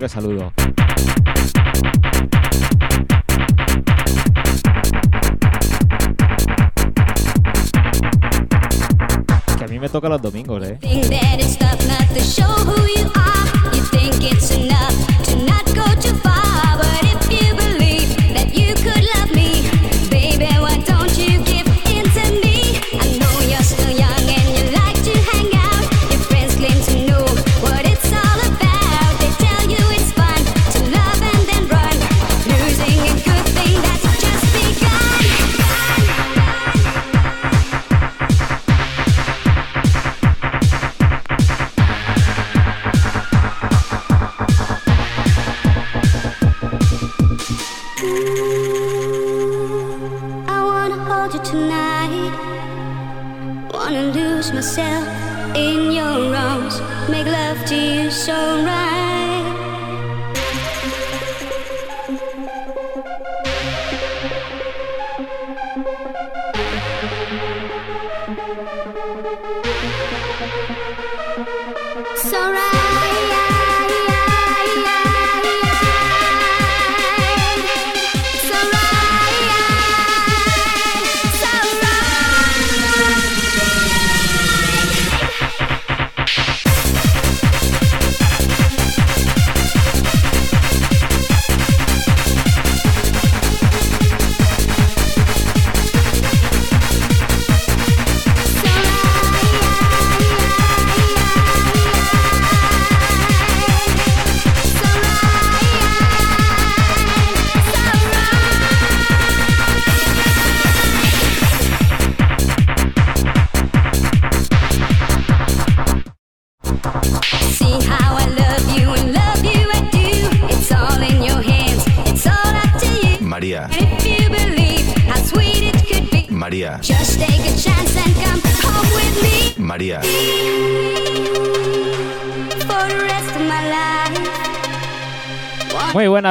[0.00, 0.52] Claro, claro que saludo.
[9.80, 10.78] me toca los domingos, ¿eh?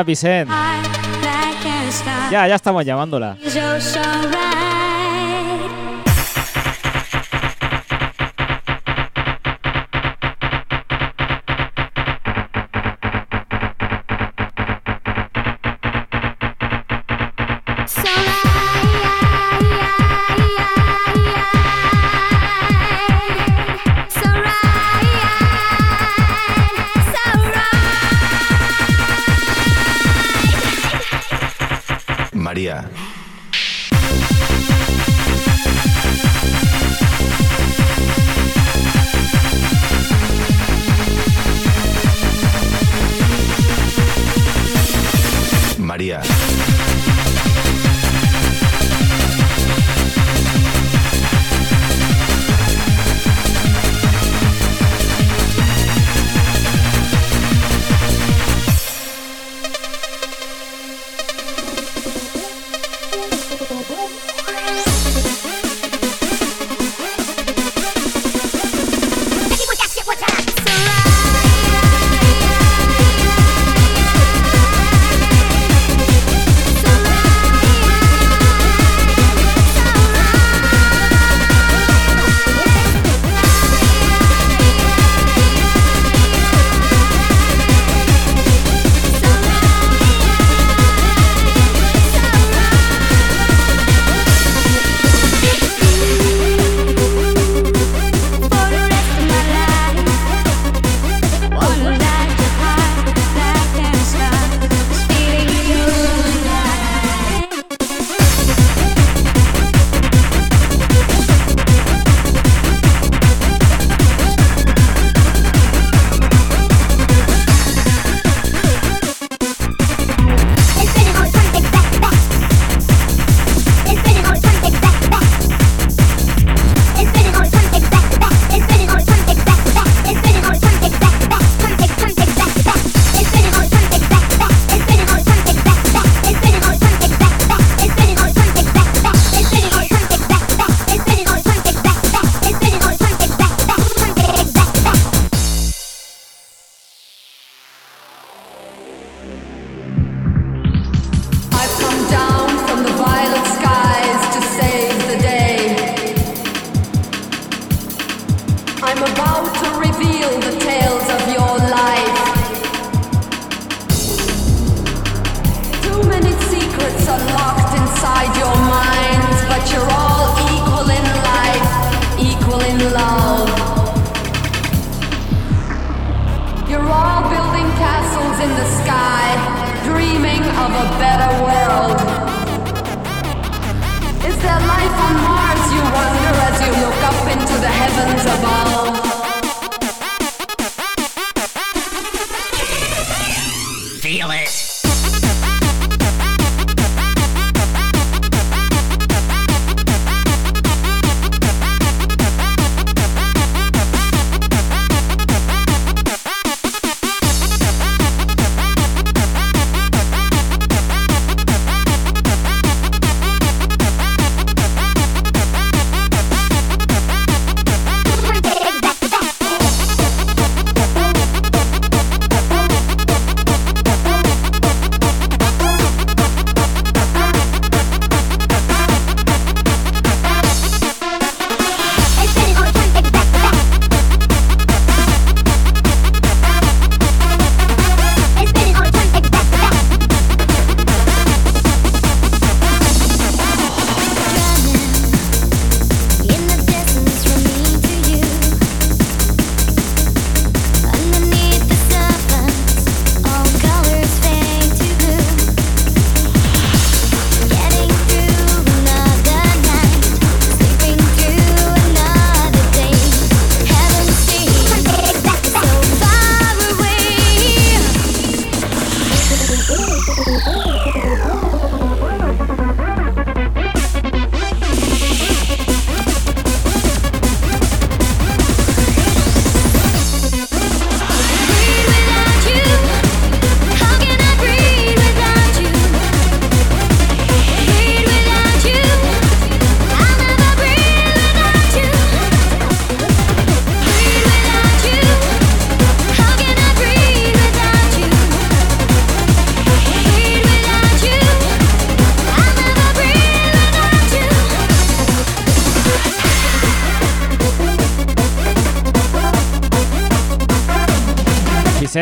[0.10, 0.52] Vicente.
[2.32, 3.38] Ya, ya estamos llamándola.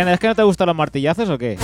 [0.05, 1.57] ¿Es que no te gustan los martillazos o qué?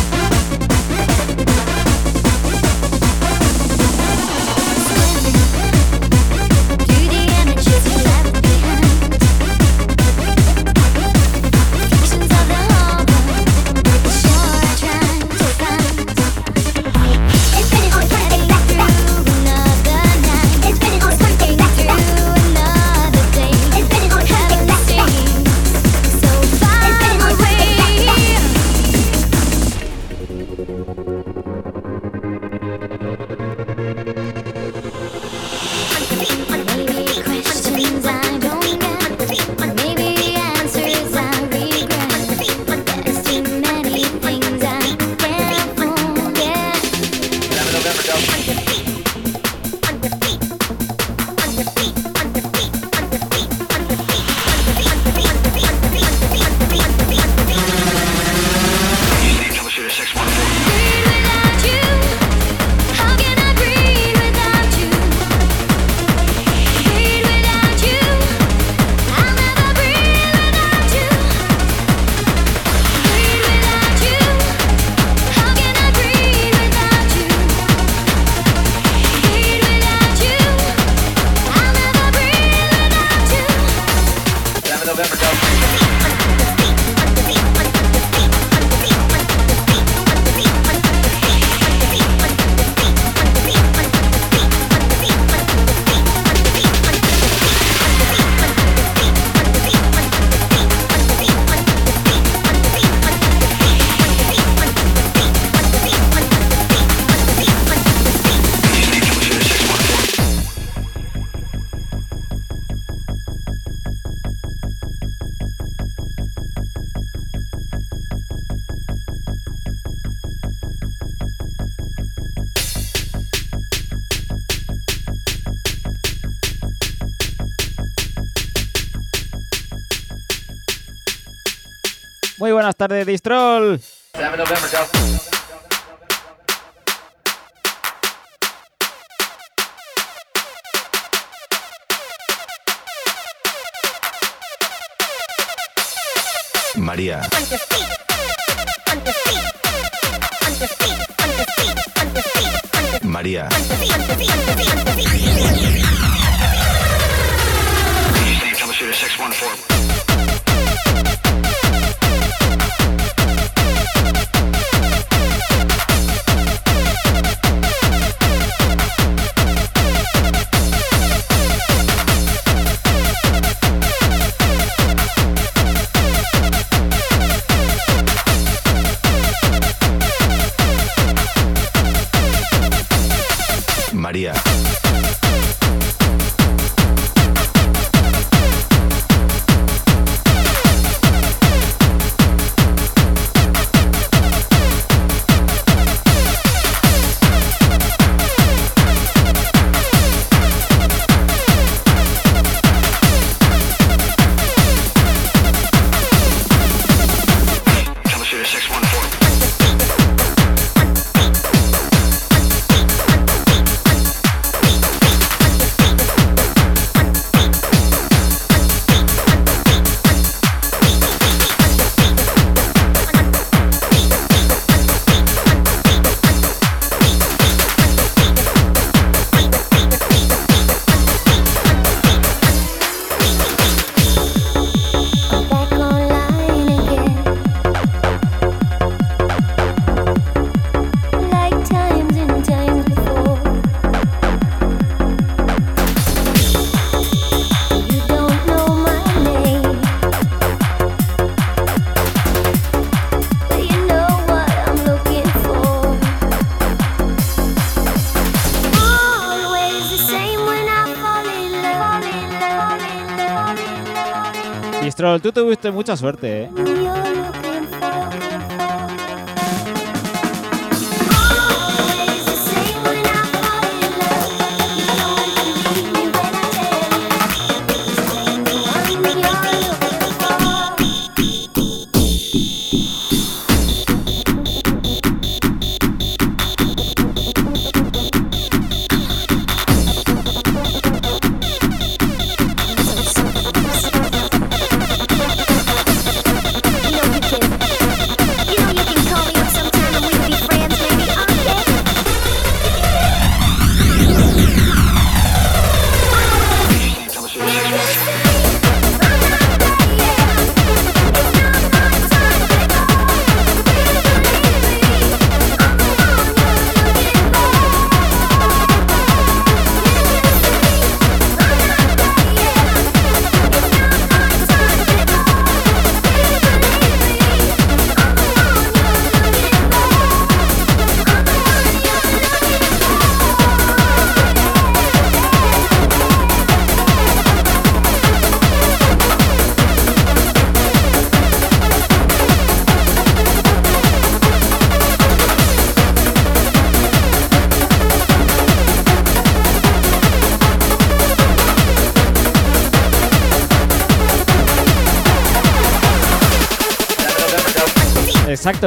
[264.92, 266.73] Stroll, tú tuviste mucha suerte, ¿eh?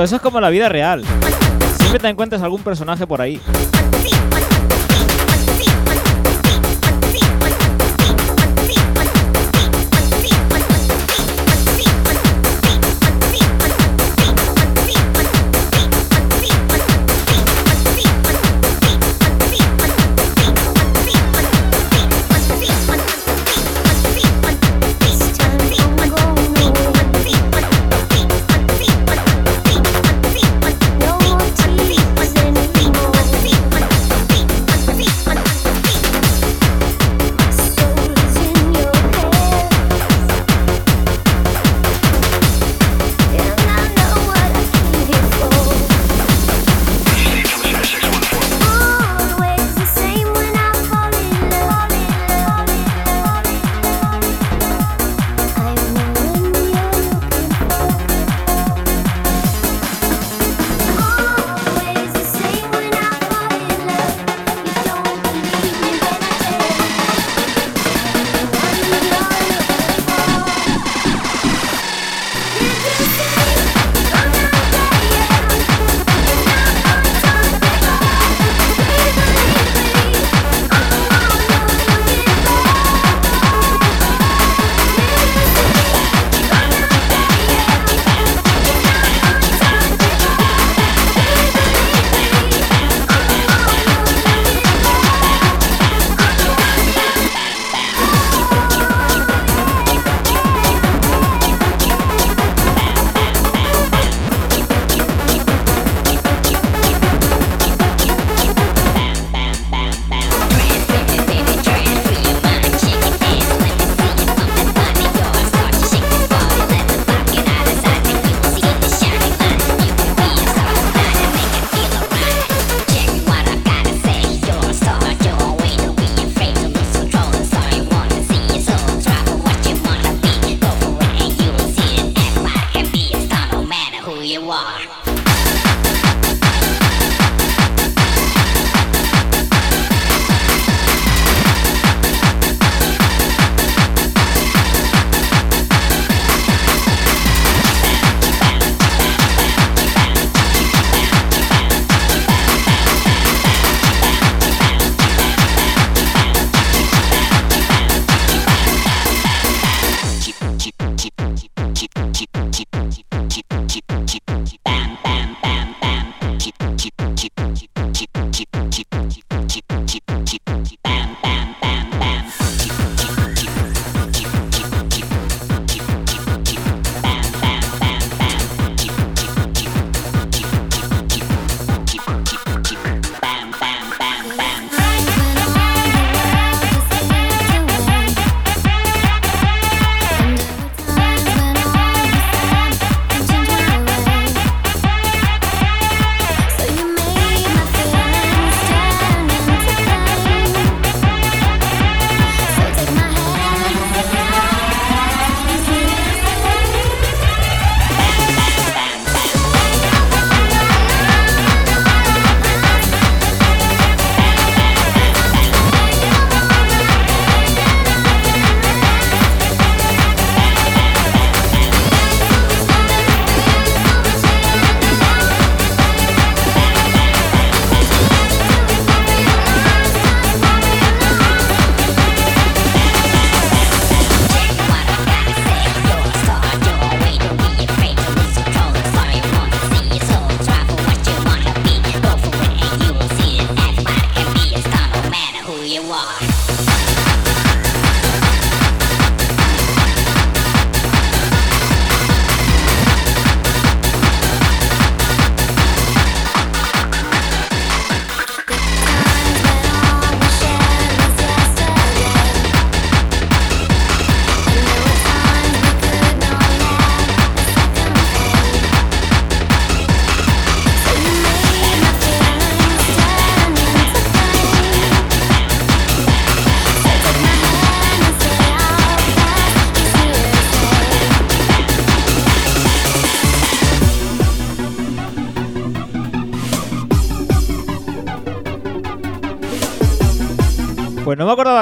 [0.02, 1.02] Eso es como la vida real.
[1.78, 3.40] Siempre te encuentras algún personaje por ahí.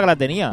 [0.06, 0.52] La tenía.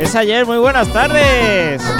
[0.00, 1.99] Es ayer, muy buenas tardes.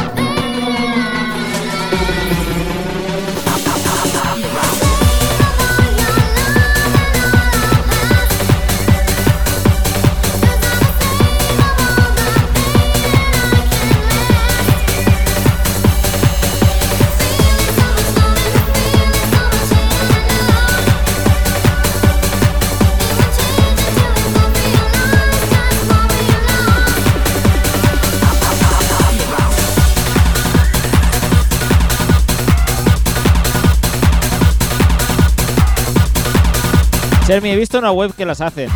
[37.31, 38.69] Sermi, he visto una web que las hacen.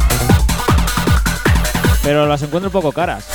[2.04, 3.26] Pero las encuentro un poco caras.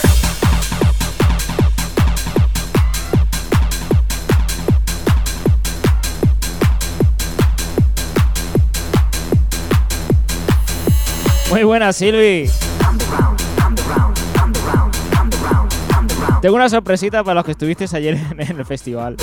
[11.50, 12.50] Muy buenas, Silvi.
[16.42, 19.18] Tengo una sorpresita para los que estuvisteis ayer en el festival.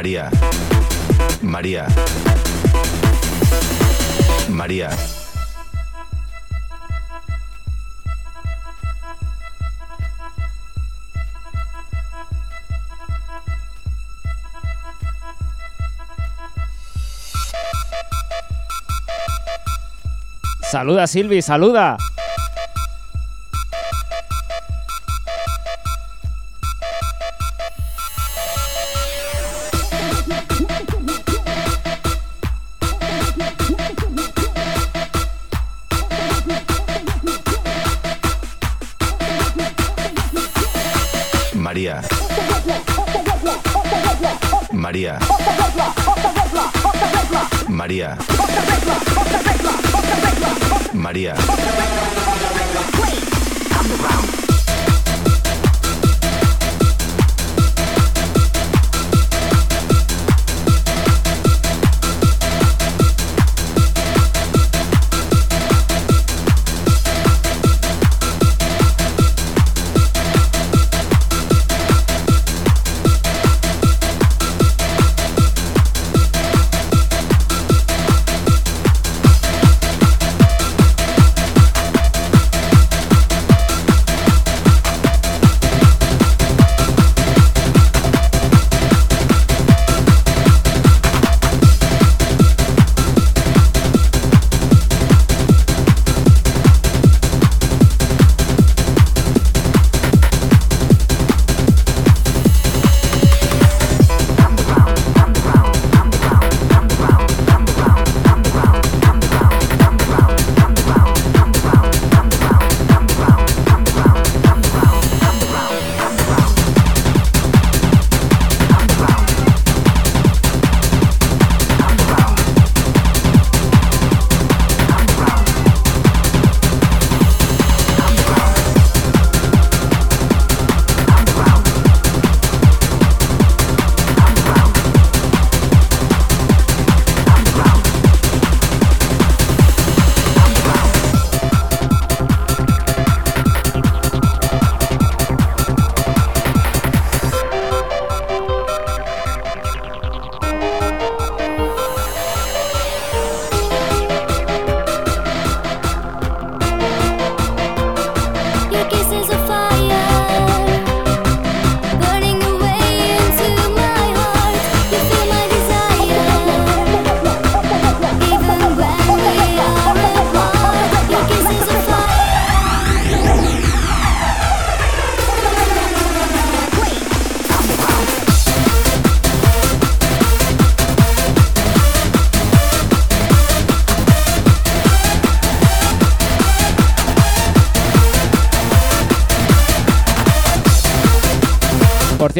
[0.00, 0.30] María.
[1.42, 1.86] María.
[4.48, 4.88] María.
[20.70, 21.98] Saluda, Silvi, saluda.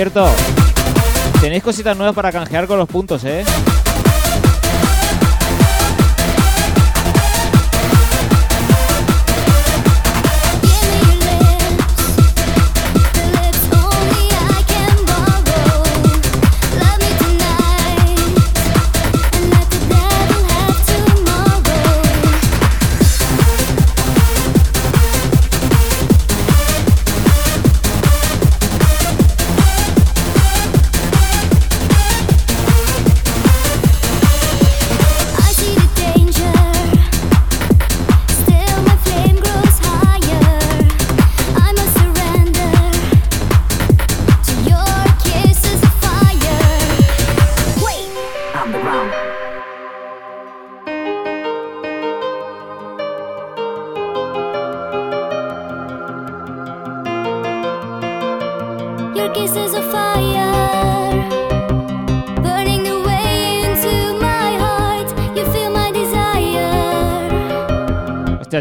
[0.00, 0.26] Cierto,
[1.42, 3.44] tenéis cositas nuevas para canjear con los puntos, ¿eh?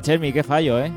[0.10, 0.92] Chermi, qué fallo, ¿eh?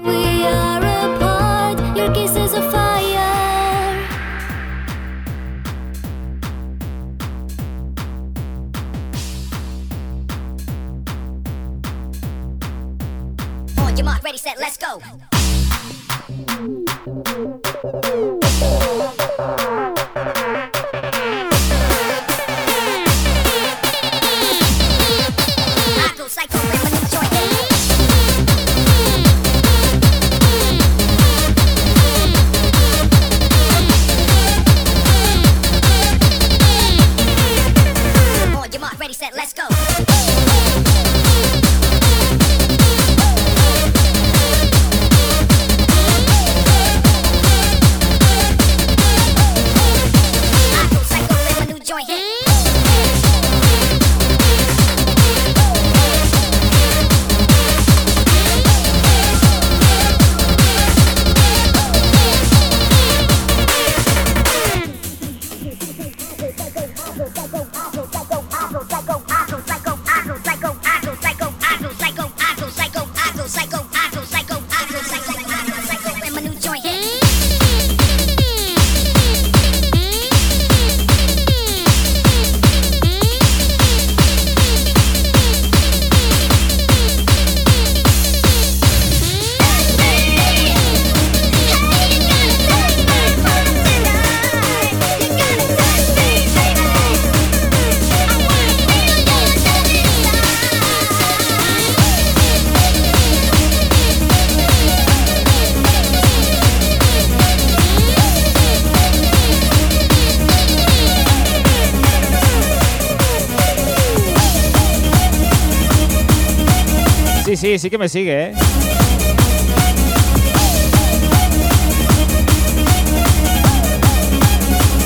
[117.62, 118.52] sí, sí que me sigue, ¿eh?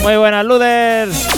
[0.03, 1.36] Muy buenas, Luders.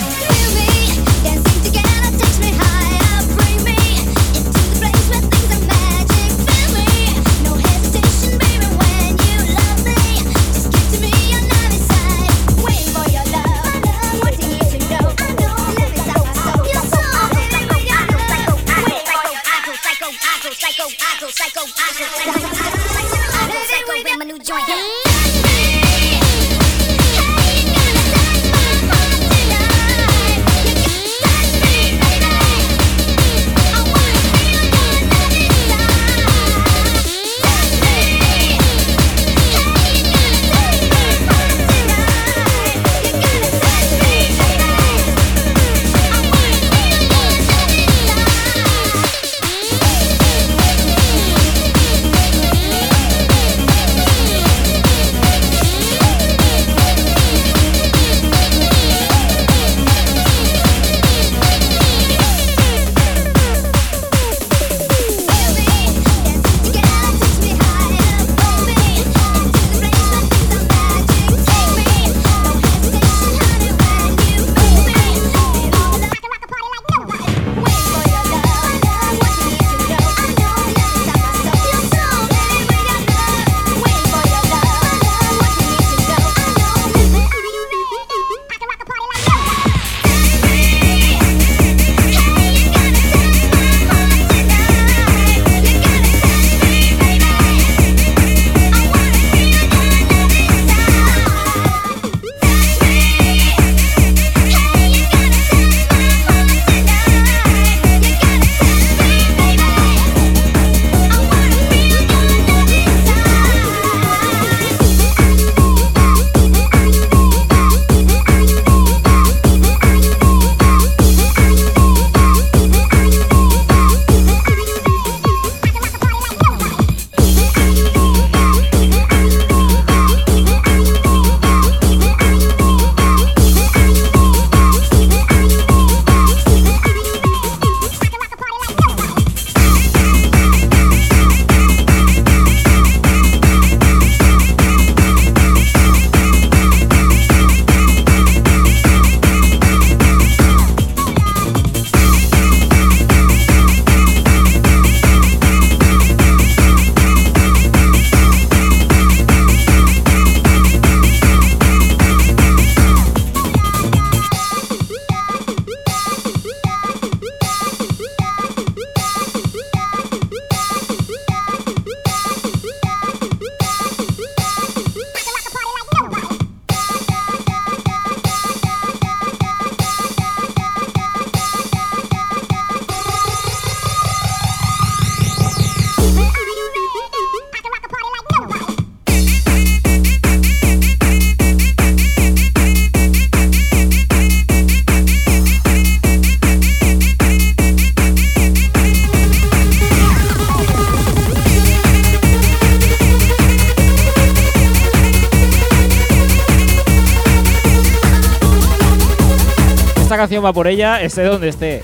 [210.37, 211.83] Va por ella, esté donde esté.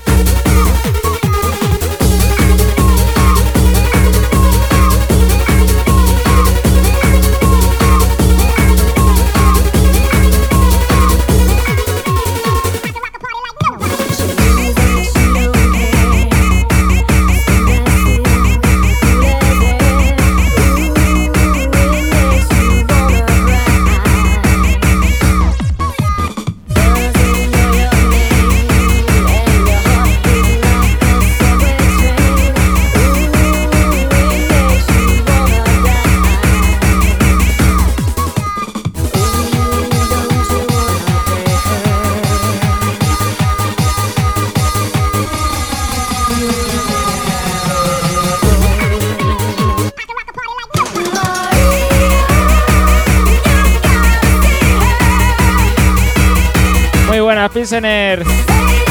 [57.55, 58.84] Muy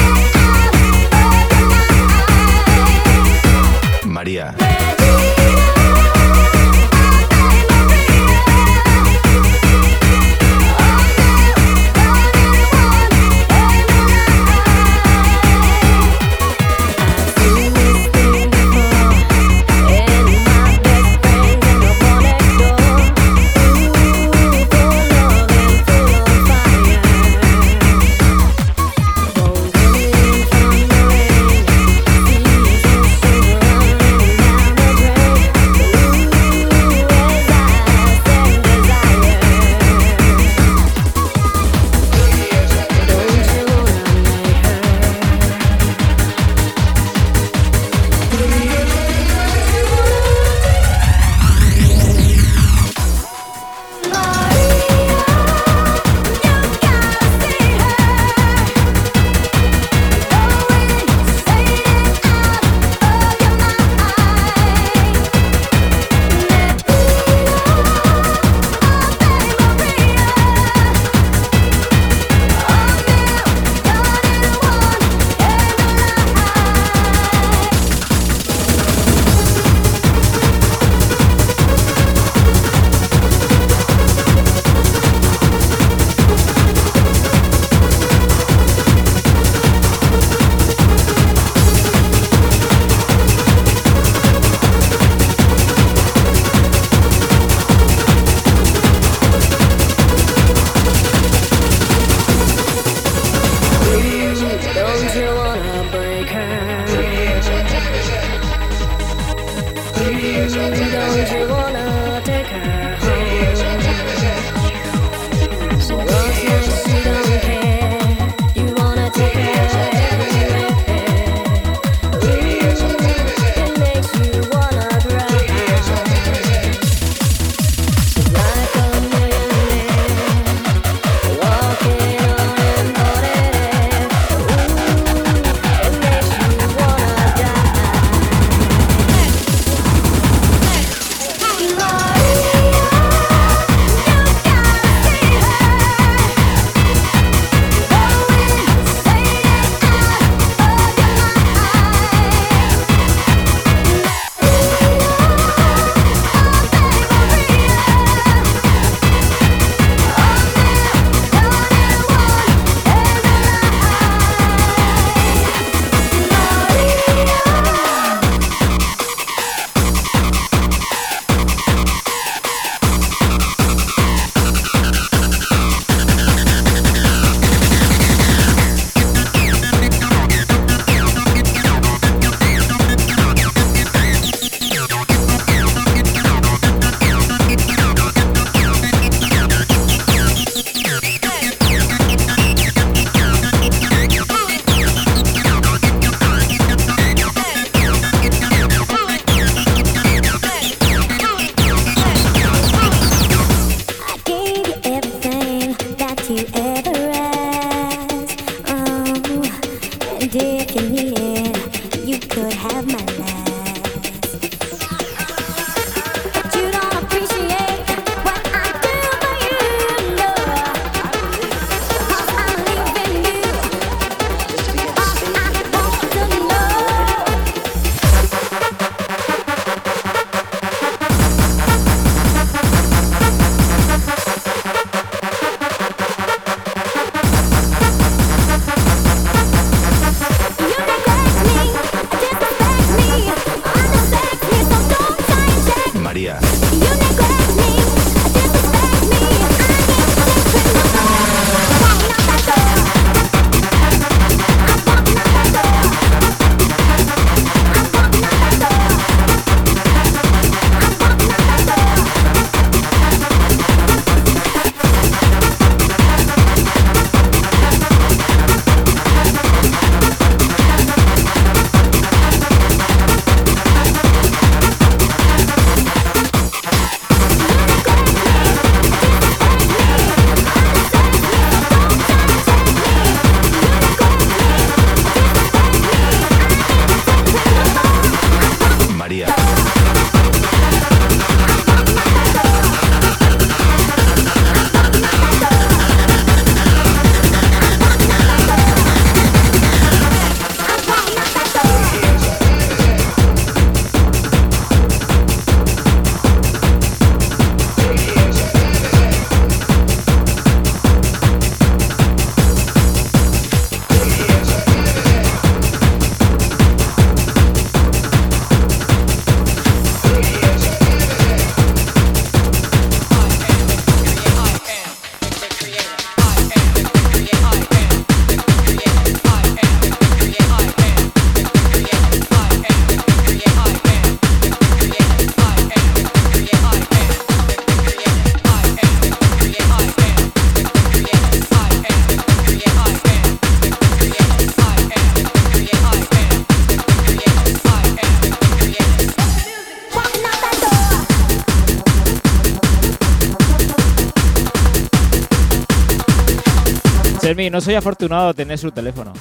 [357.65, 359.15] soy afortunado de tener su teléfono.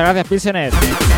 [0.00, 1.09] Muchas gracias, Pilsener.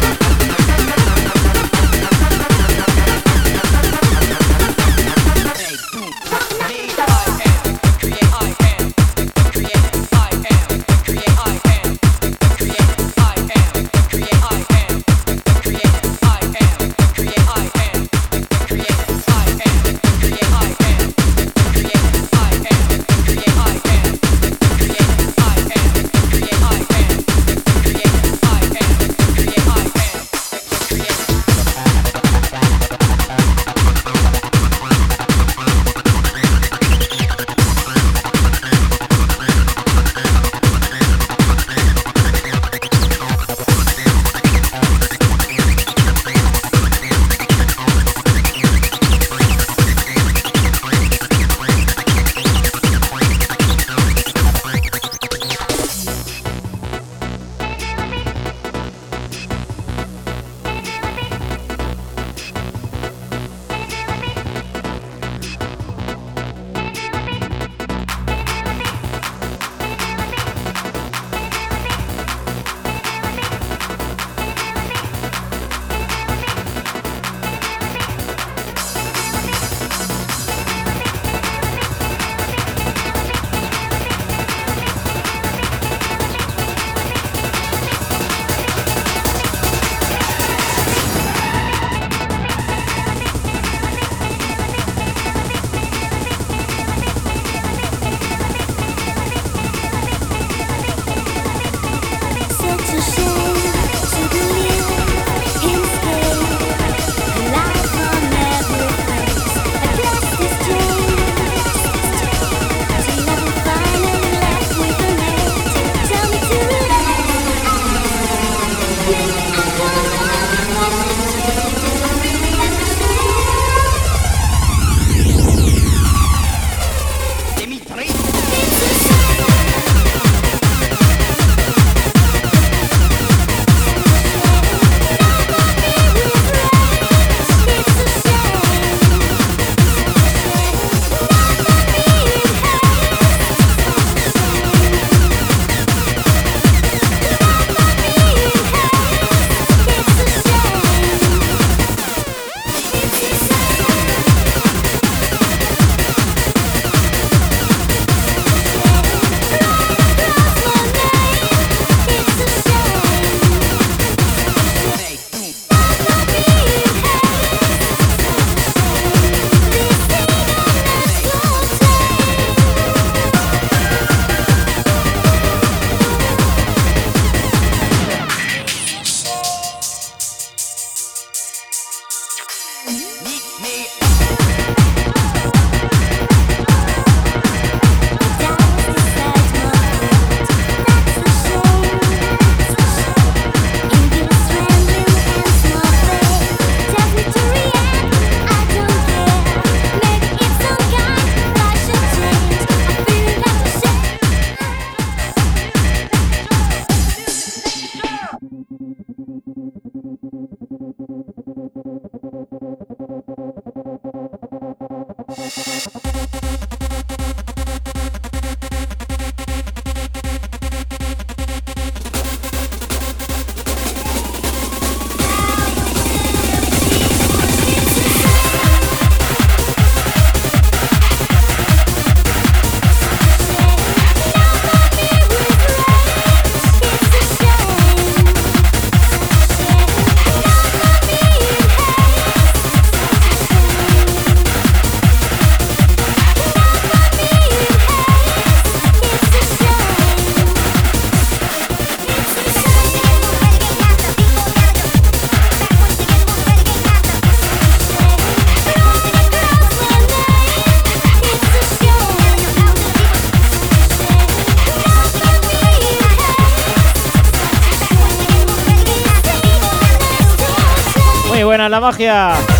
[271.73, 272.52] La magia.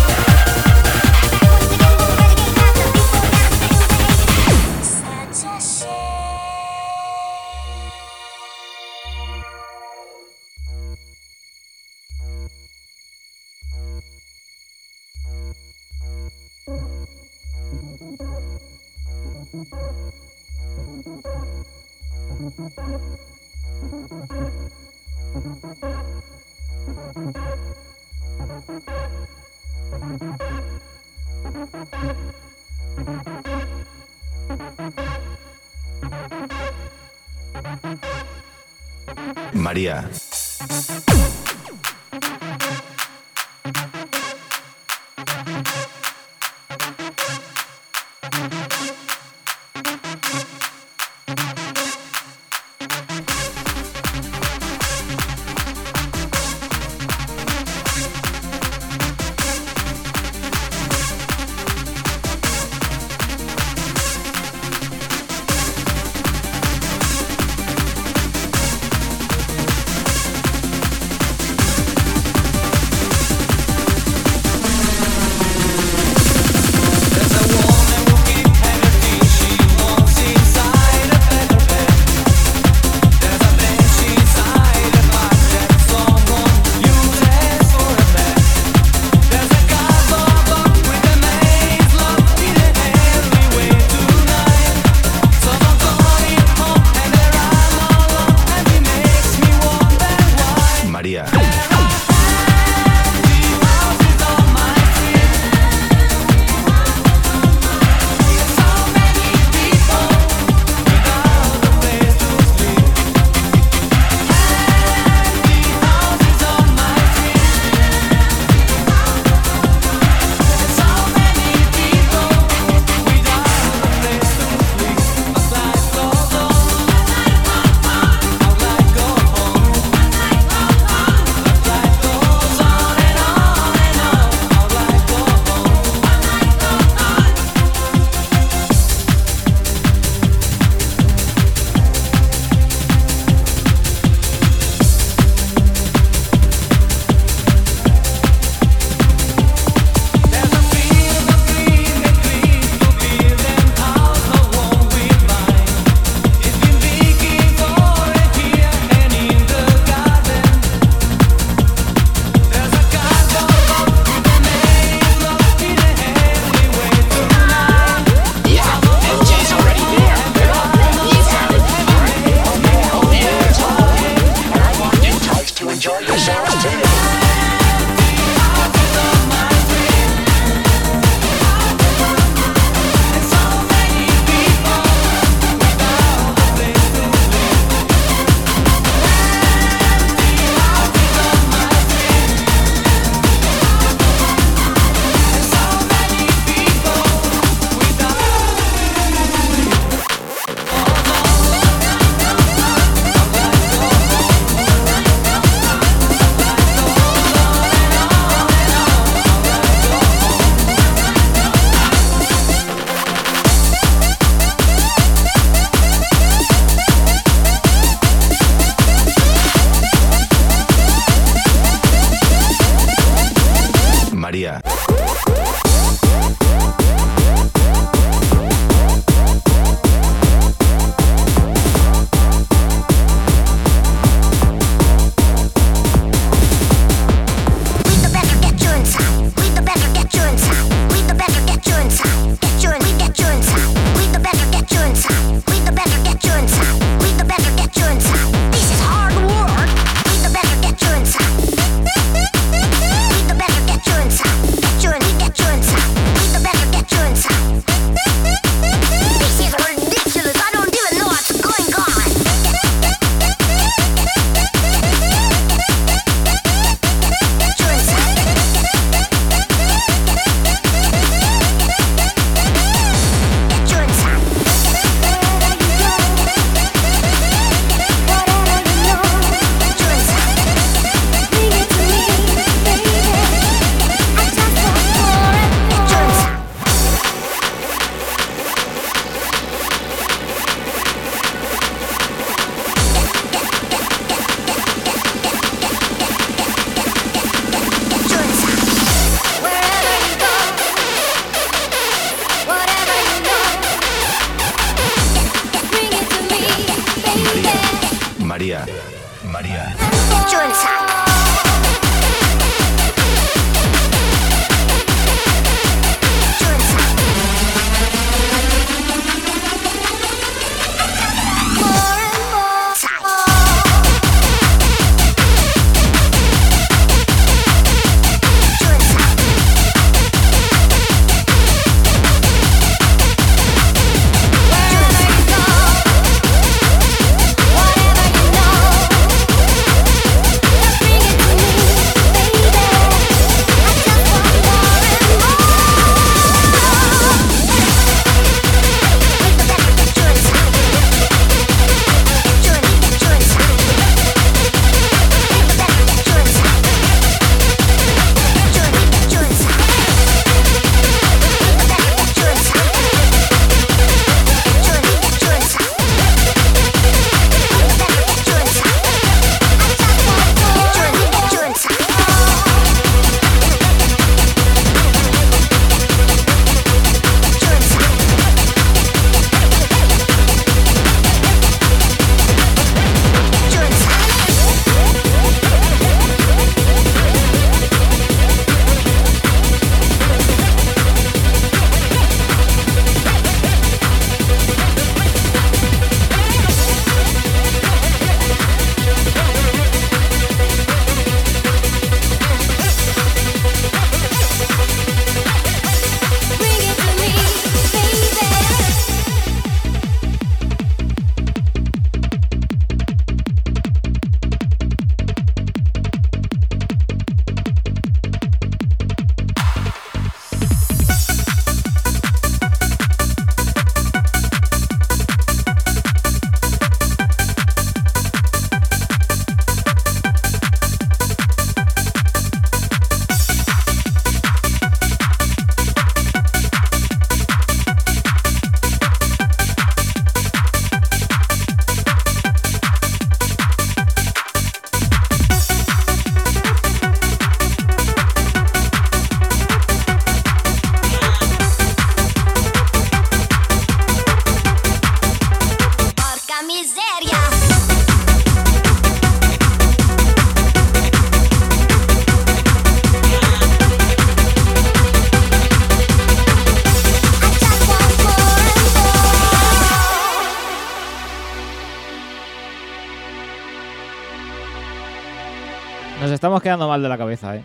[476.73, 477.43] Mal de la cabeza, ¿eh?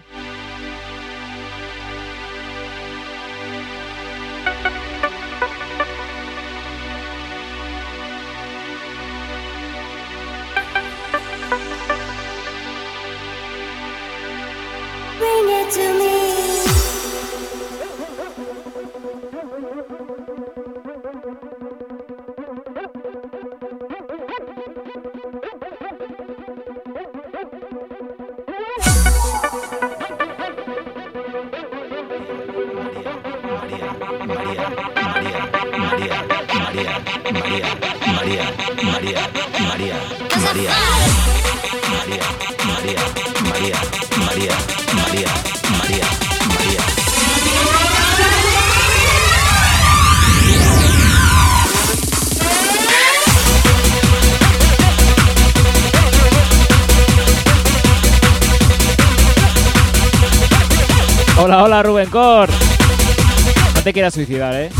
[64.10, 64.70] Suicidar, ¿eh?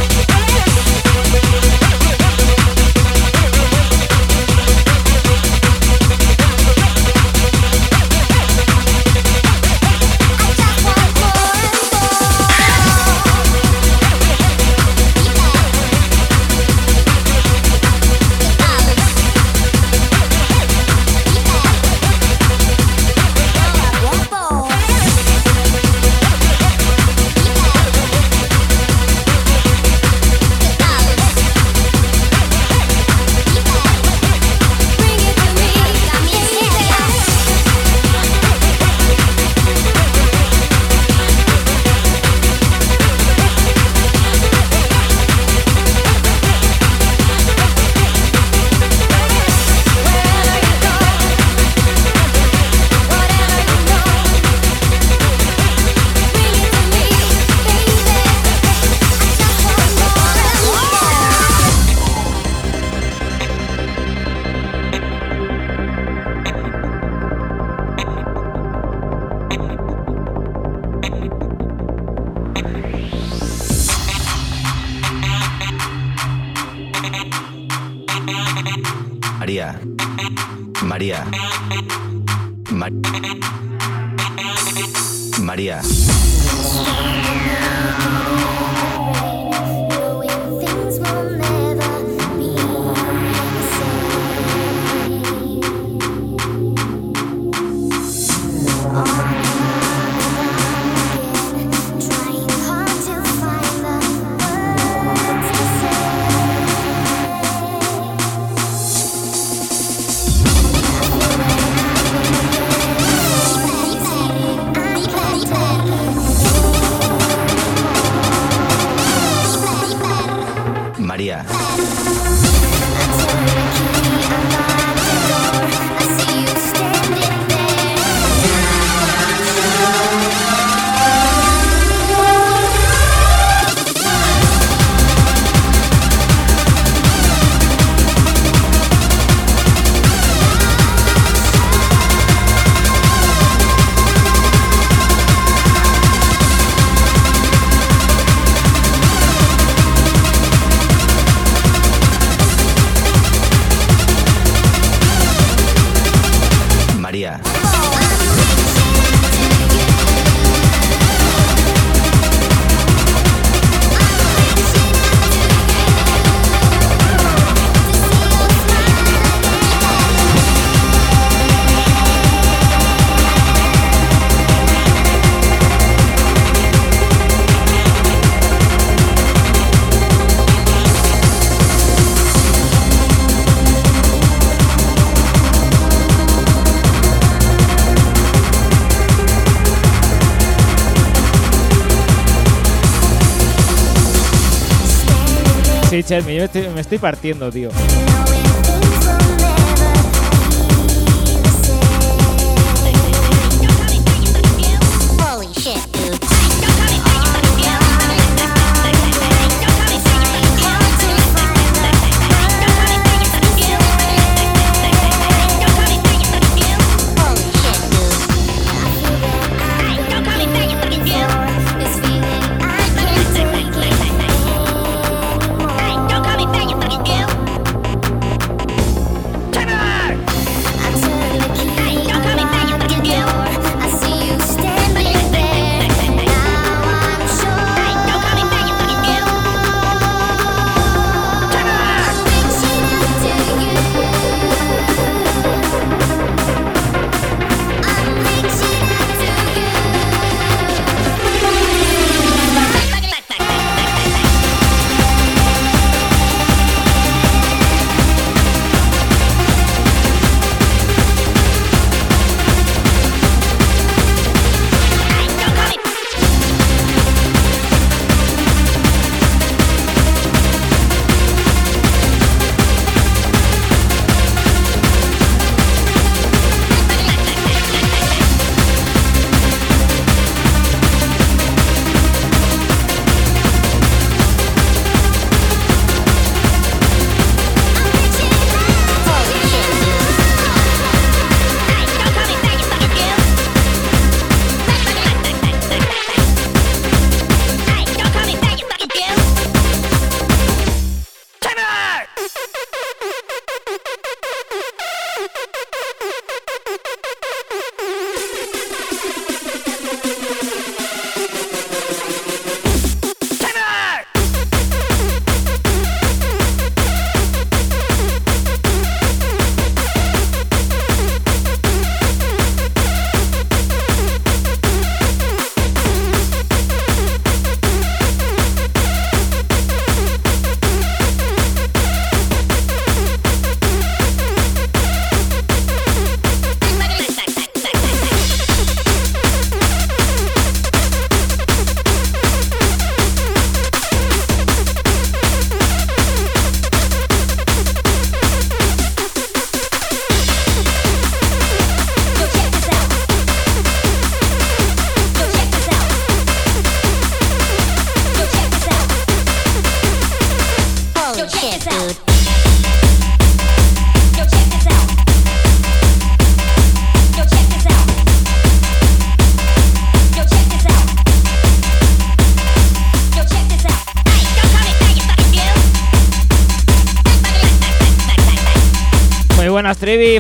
[196.09, 197.69] Yo me me estoy partiendo, tío.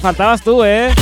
[0.01, 0.97] Faltabas tú, ¿eh?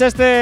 [0.00, 0.33] Why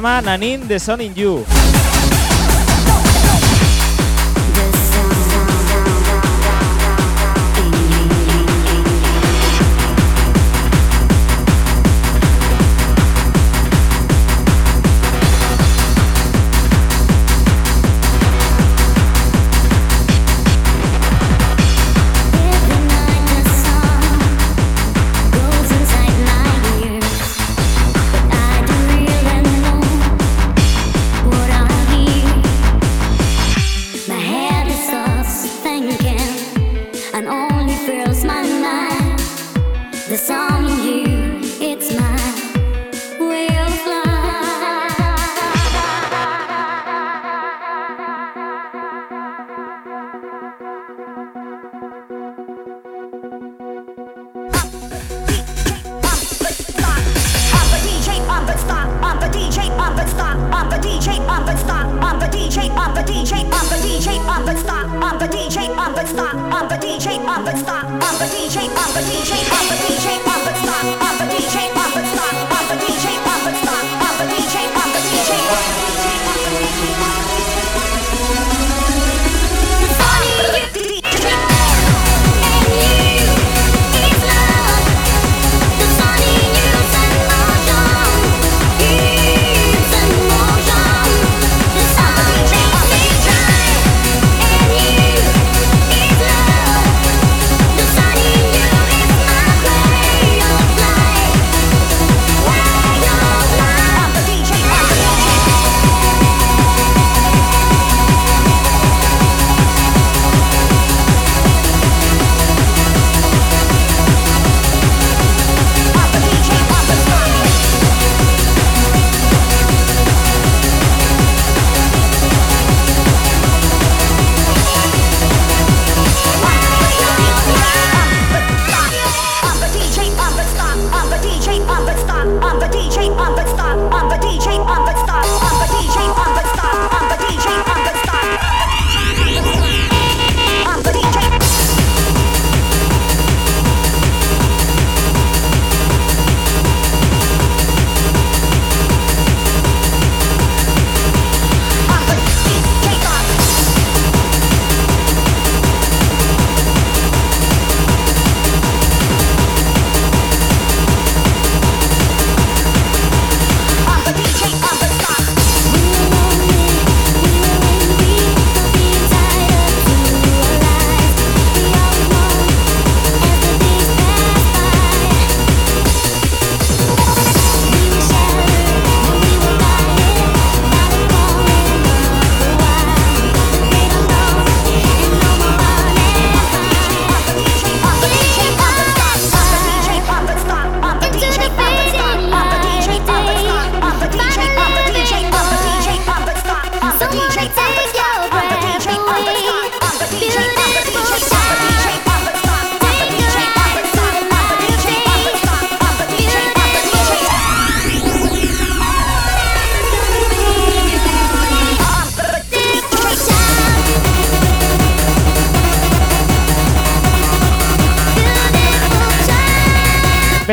[0.00, 1.44] llama Nanin de Son You.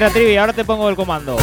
[0.09, 0.41] trivia.
[0.41, 1.37] Ahora te pongo el comando.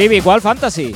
[0.00, 0.94] Libby, ¿cuál fantasy?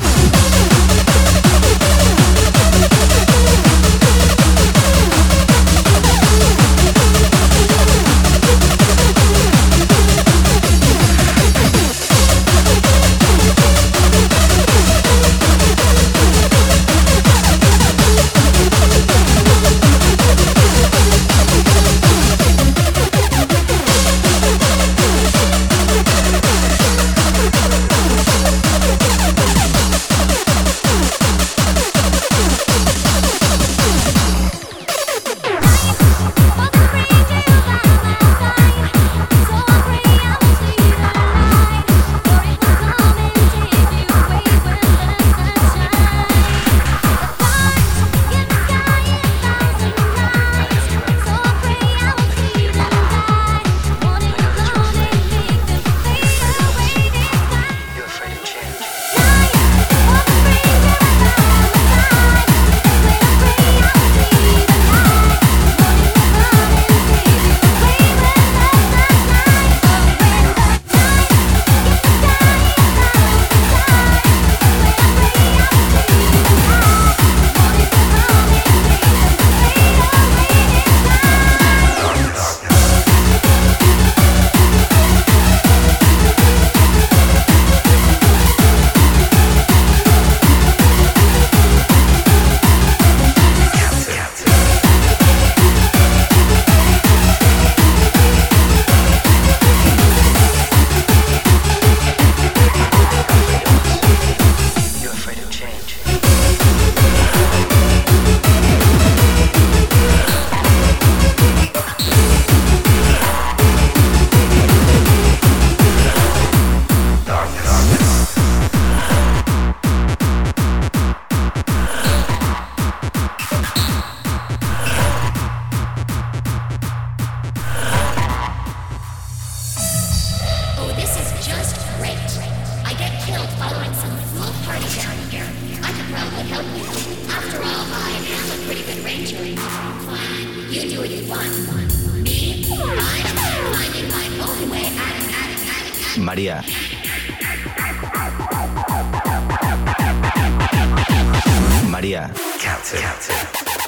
[152.04, 152.30] María.
[152.60, 153.00] Captain.
[153.00, 153.83] Captain.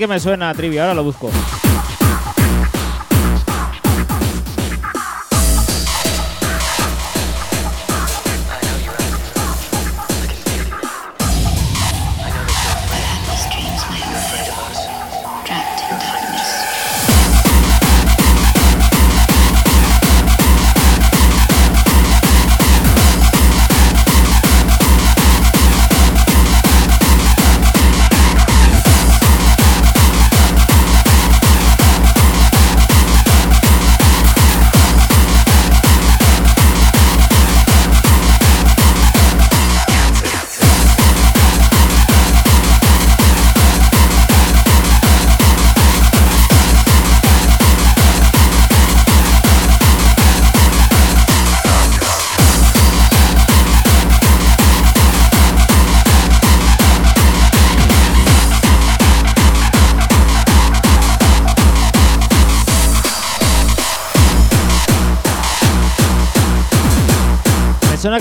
[0.00, 1.30] que me suena Trivia, ahora lo busco.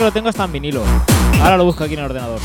[0.10, 0.82] lo tengo hasta en vinilo.
[1.40, 2.40] Ahora lo busco aquí en el ordenador.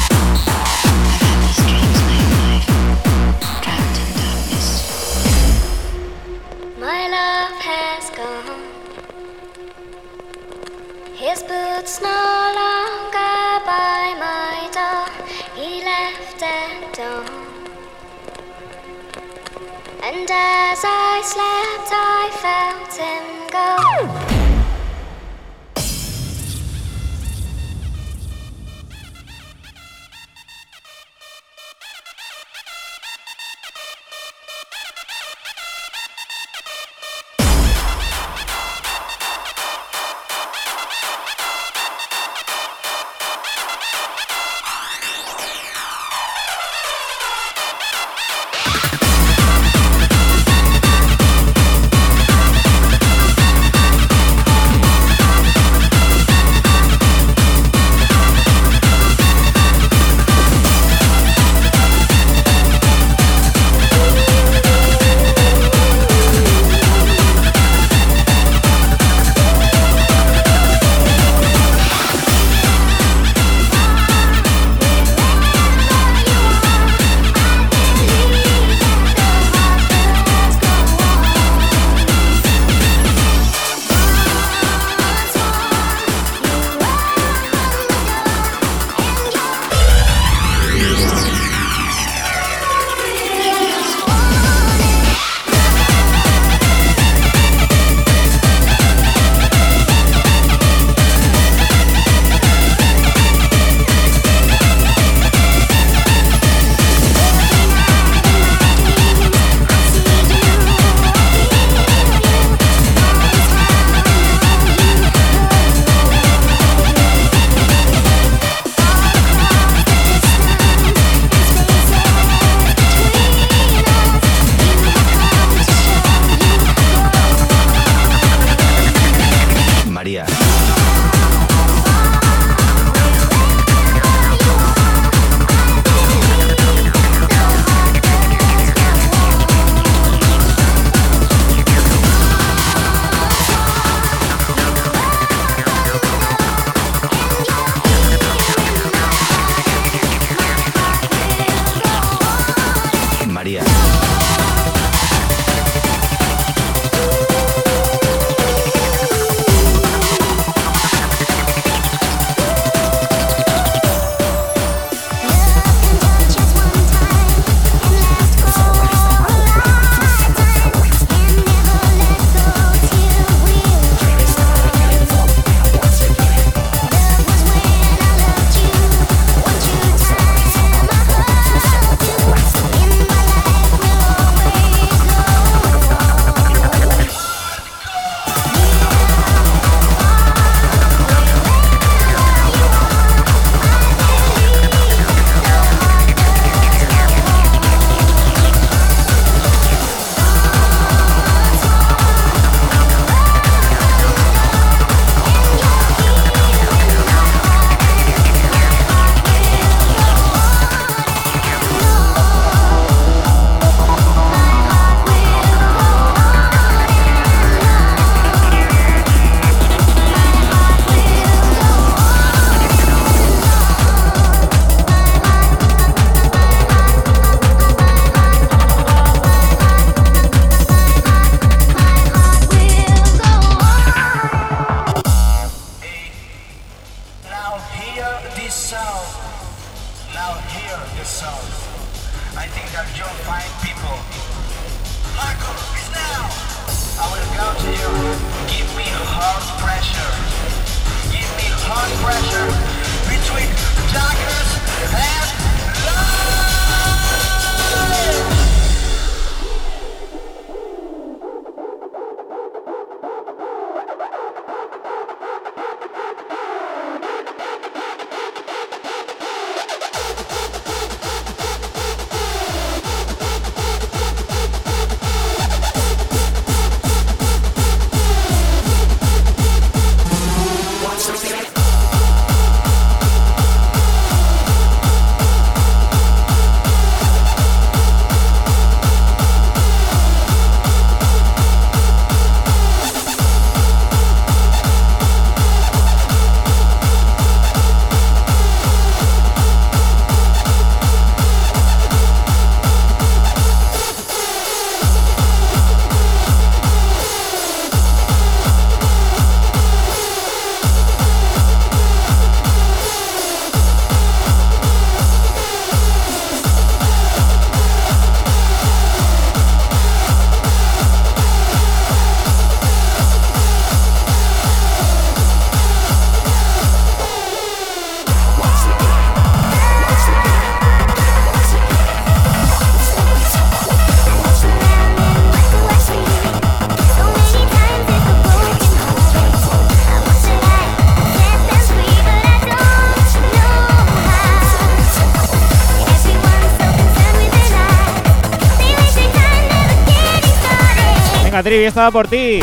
[351.55, 352.40] Venga, Trivi, esta va por ti.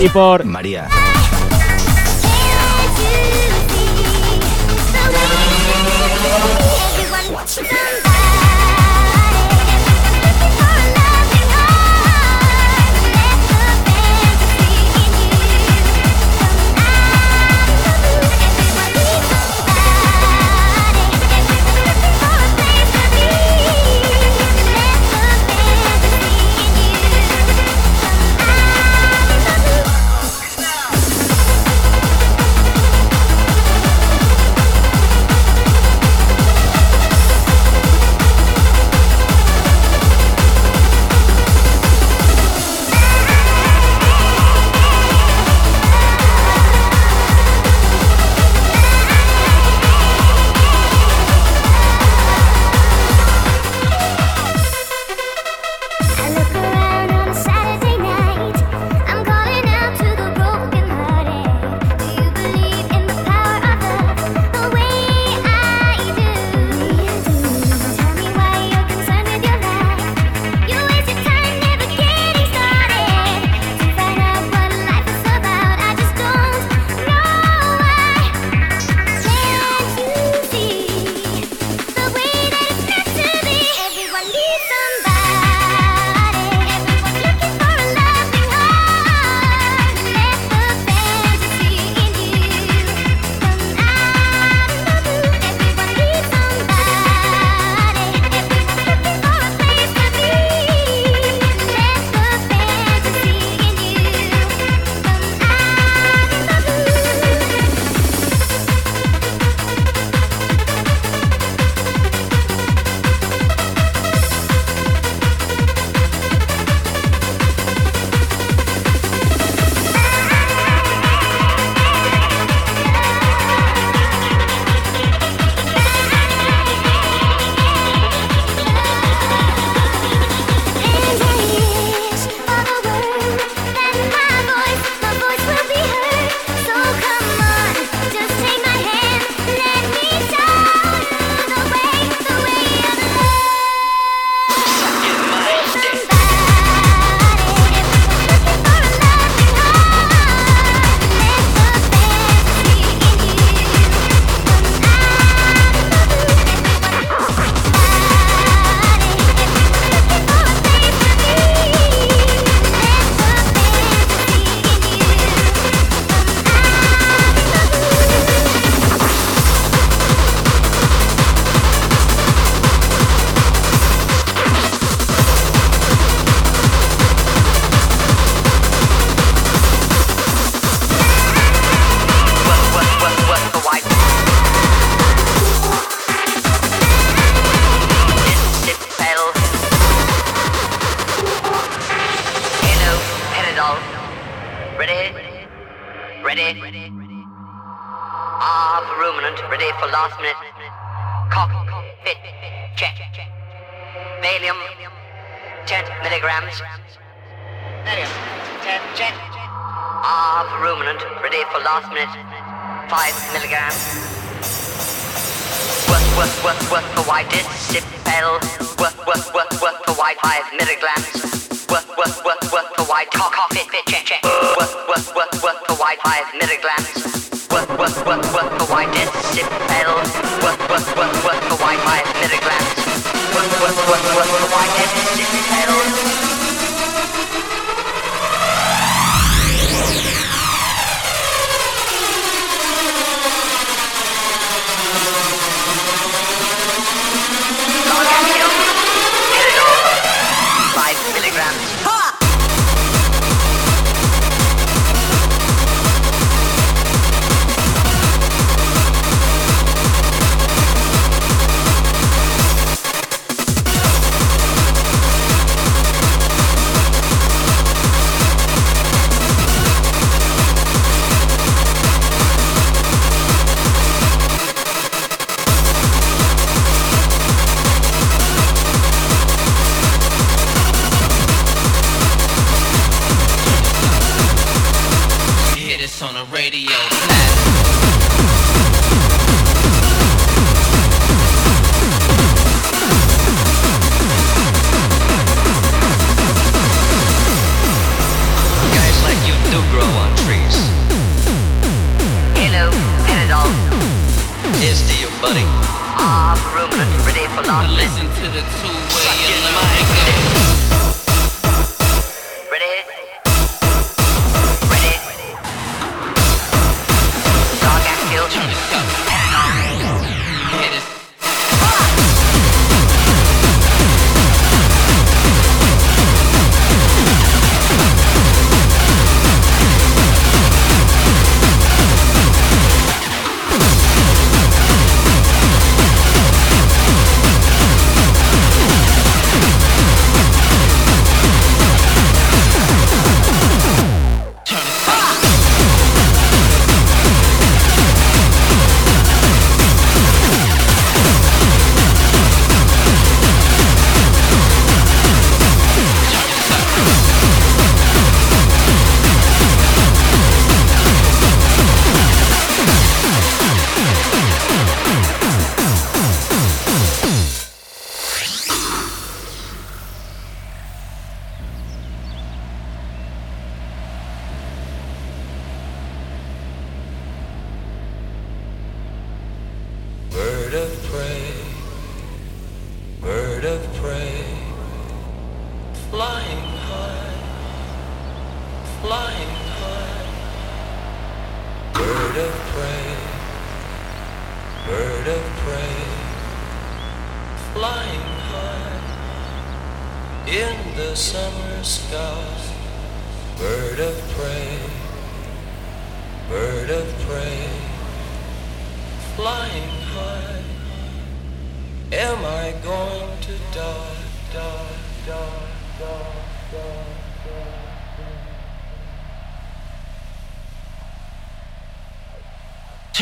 [0.00, 0.88] Y por María.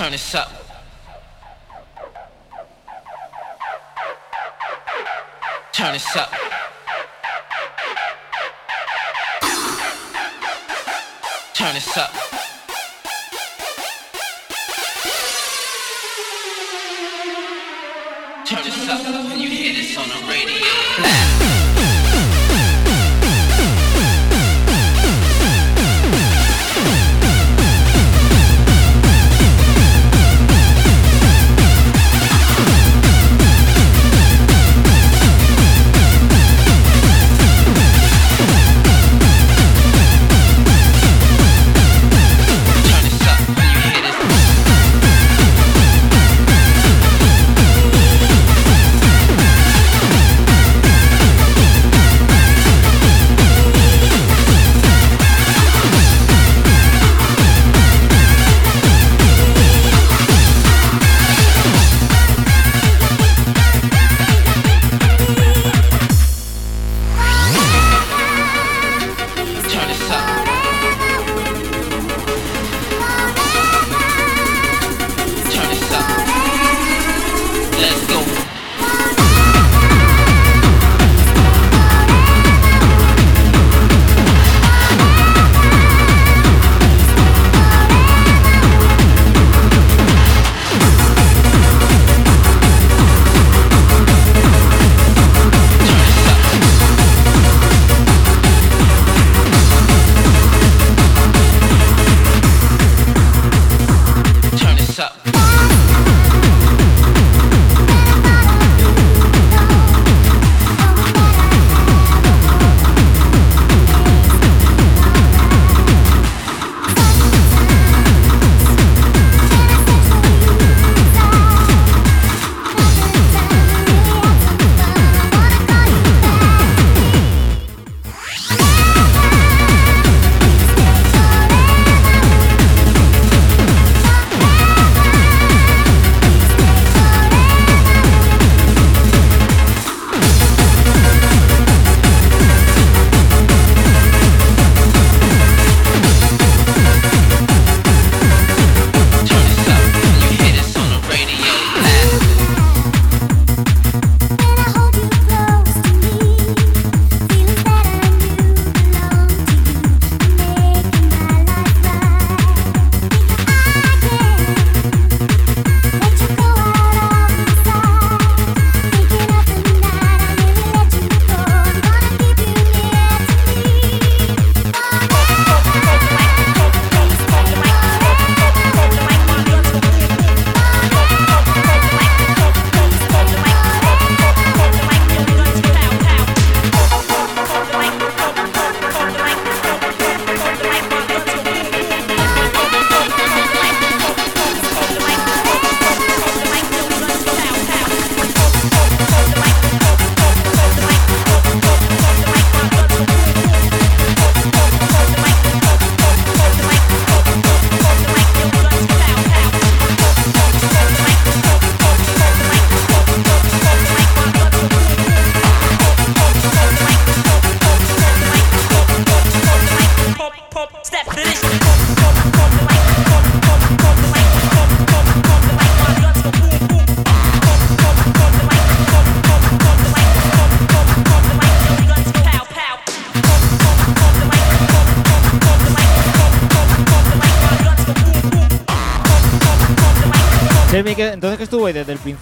[0.02, 0.50] turn this up.
[5.72, 6.30] Turn this up.
[11.54, 12.10] Turn this up.
[18.44, 19.28] Turn this up.
[19.28, 21.21] When you hear this on the radio.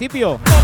[0.00, 0.59] Principio.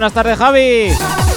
[0.00, 1.29] Buenas tardes, Javi.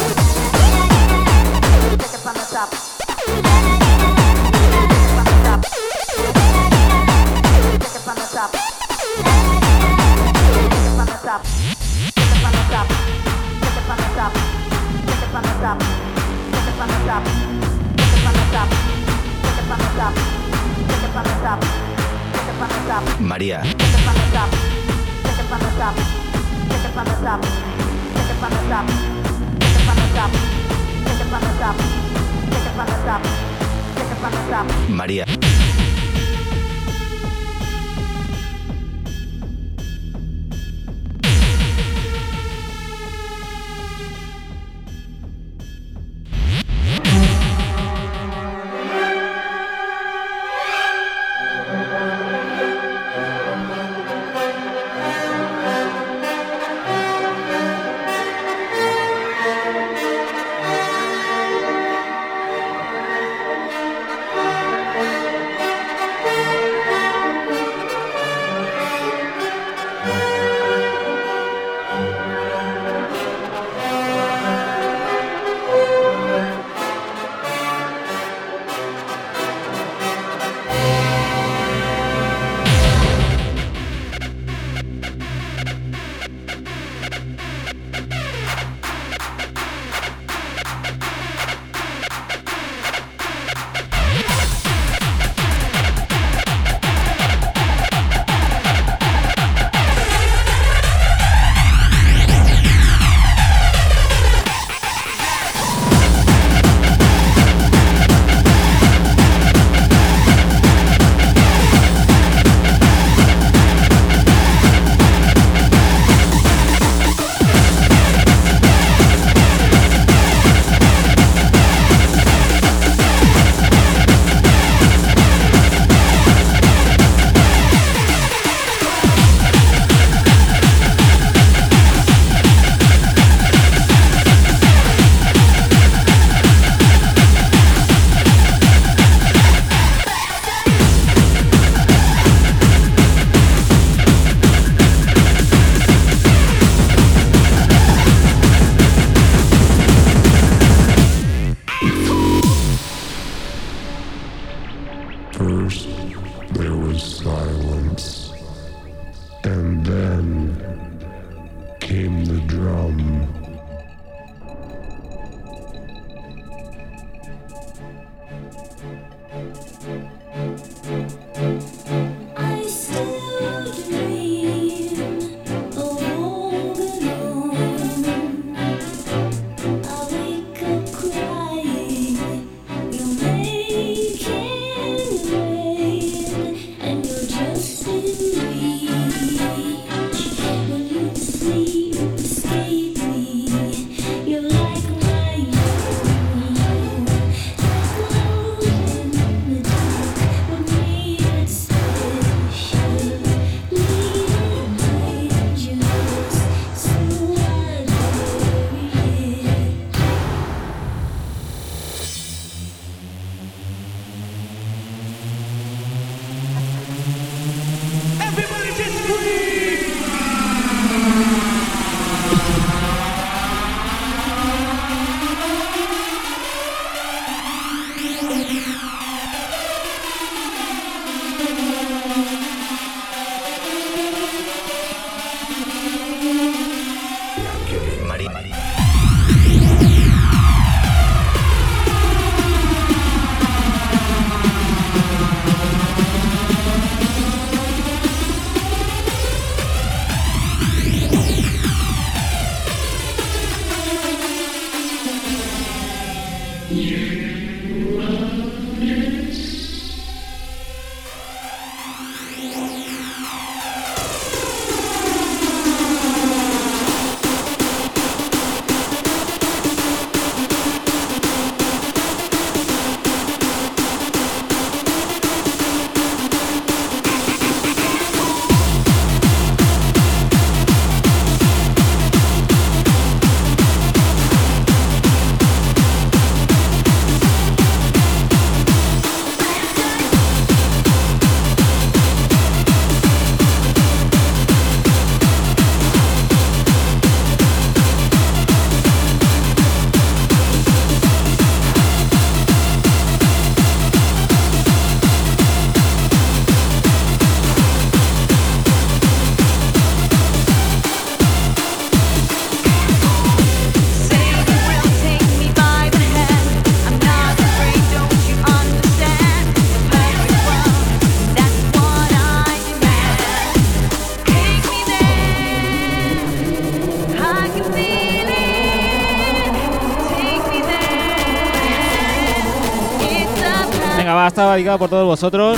[334.54, 335.58] Gabica, por todos vosotros.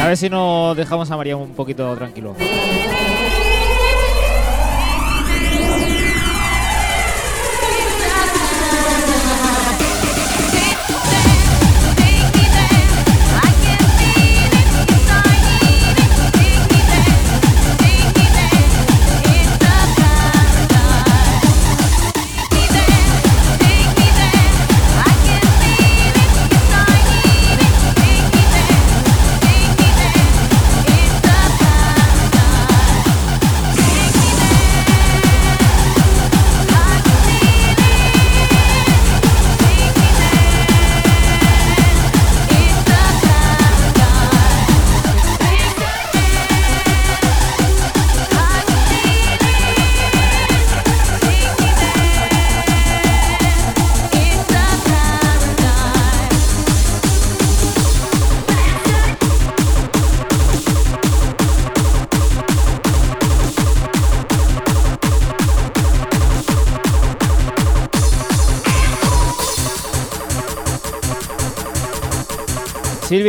[0.00, 2.34] A ver si nos dejamos a María un poquito tranquilo.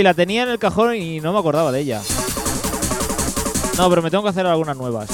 [0.02, 2.02] La tenía en el cajón y no me acordaba de ella.
[3.78, 5.10] No, pero me tengo que hacer algunas nuevas.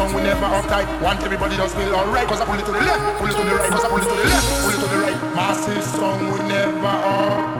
[0.00, 0.86] song we never uptight.
[1.02, 3.44] Want everybody to feel alright, cause I pull it to the left, pull it to
[3.44, 5.18] the right, cause I pull it to the left, pull it to the right.
[5.36, 7.59] Massive song, we never up.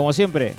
[0.00, 0.54] Como siempre.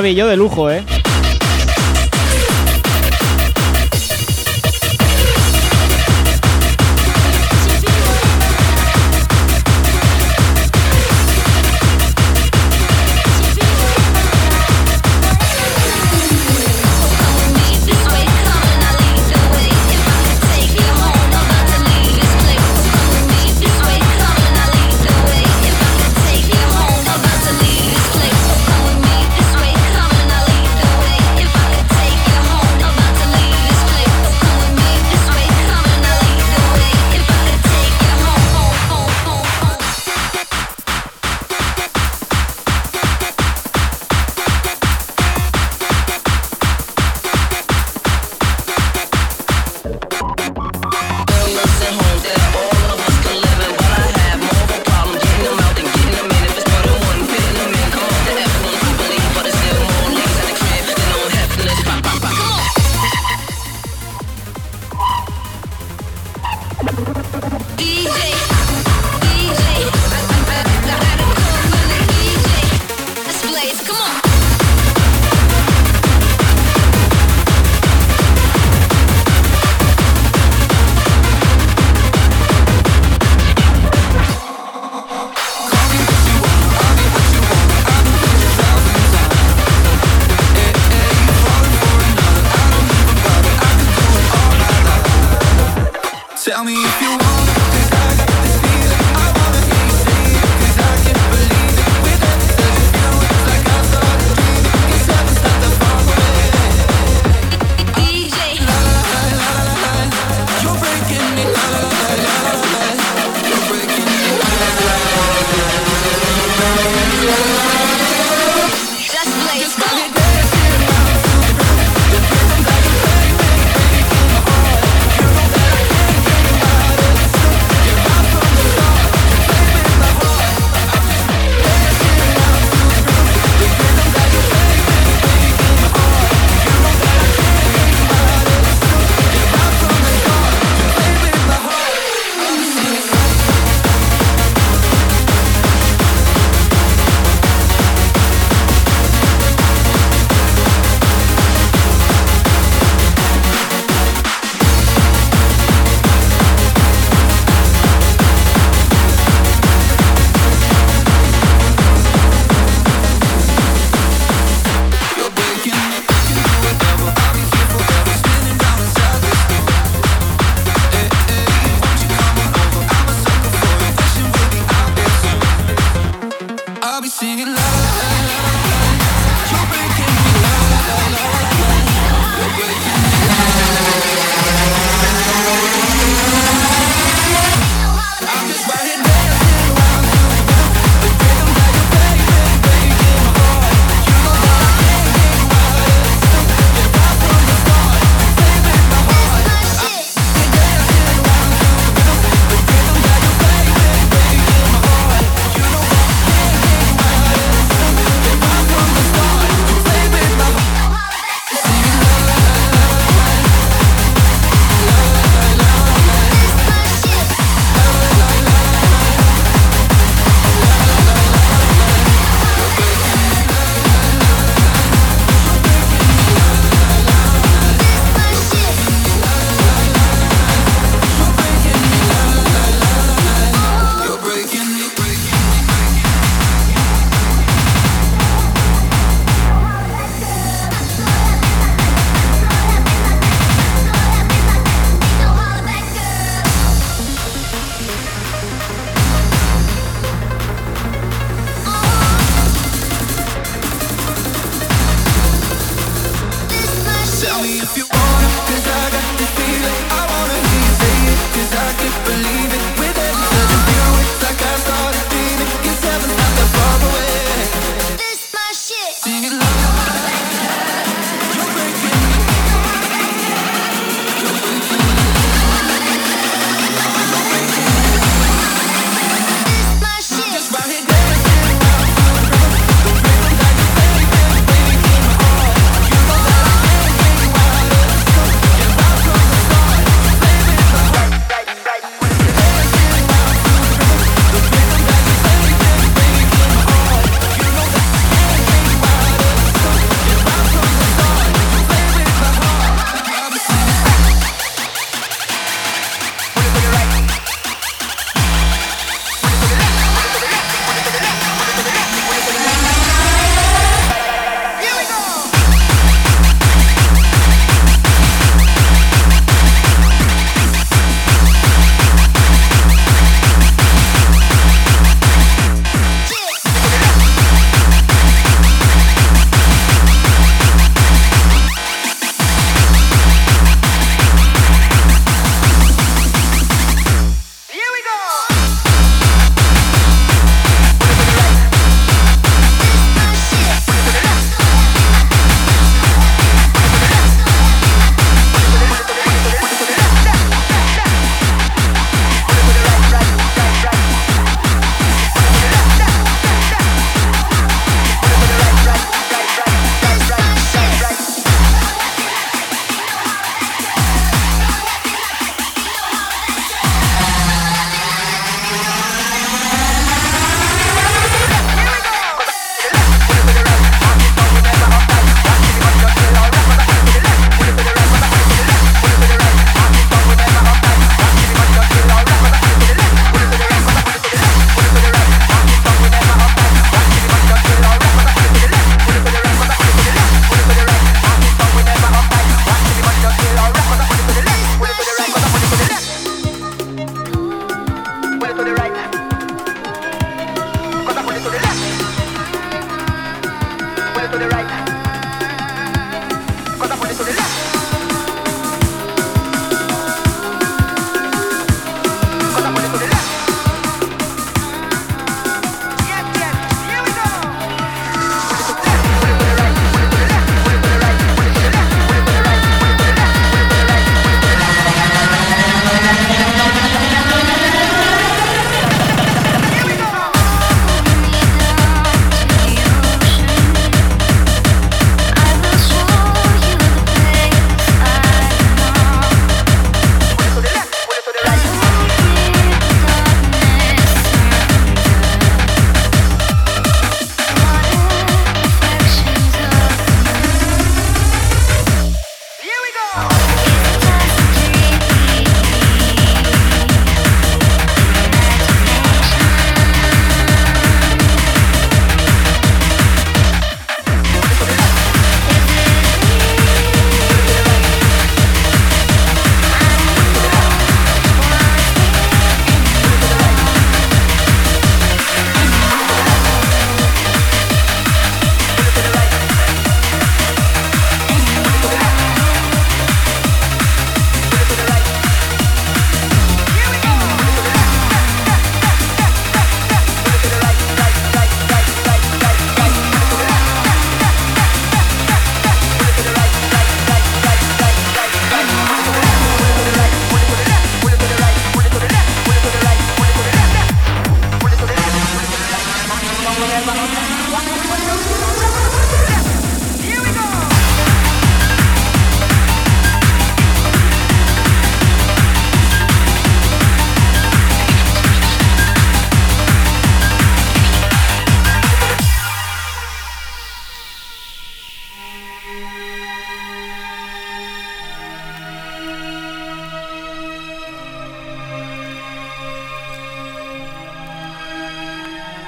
[0.00, 0.82] Javi, yo de lujo, ¿eh?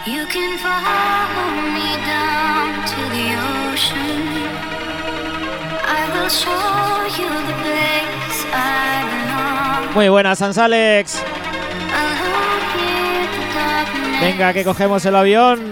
[0.05, 3.27] You can follow me down to the
[3.71, 4.51] ocean.
[5.87, 9.95] I will show you the place I belong.
[9.95, 11.23] Muy buenas, Sansalex.
[14.21, 15.72] Venga, que cogemos el avión.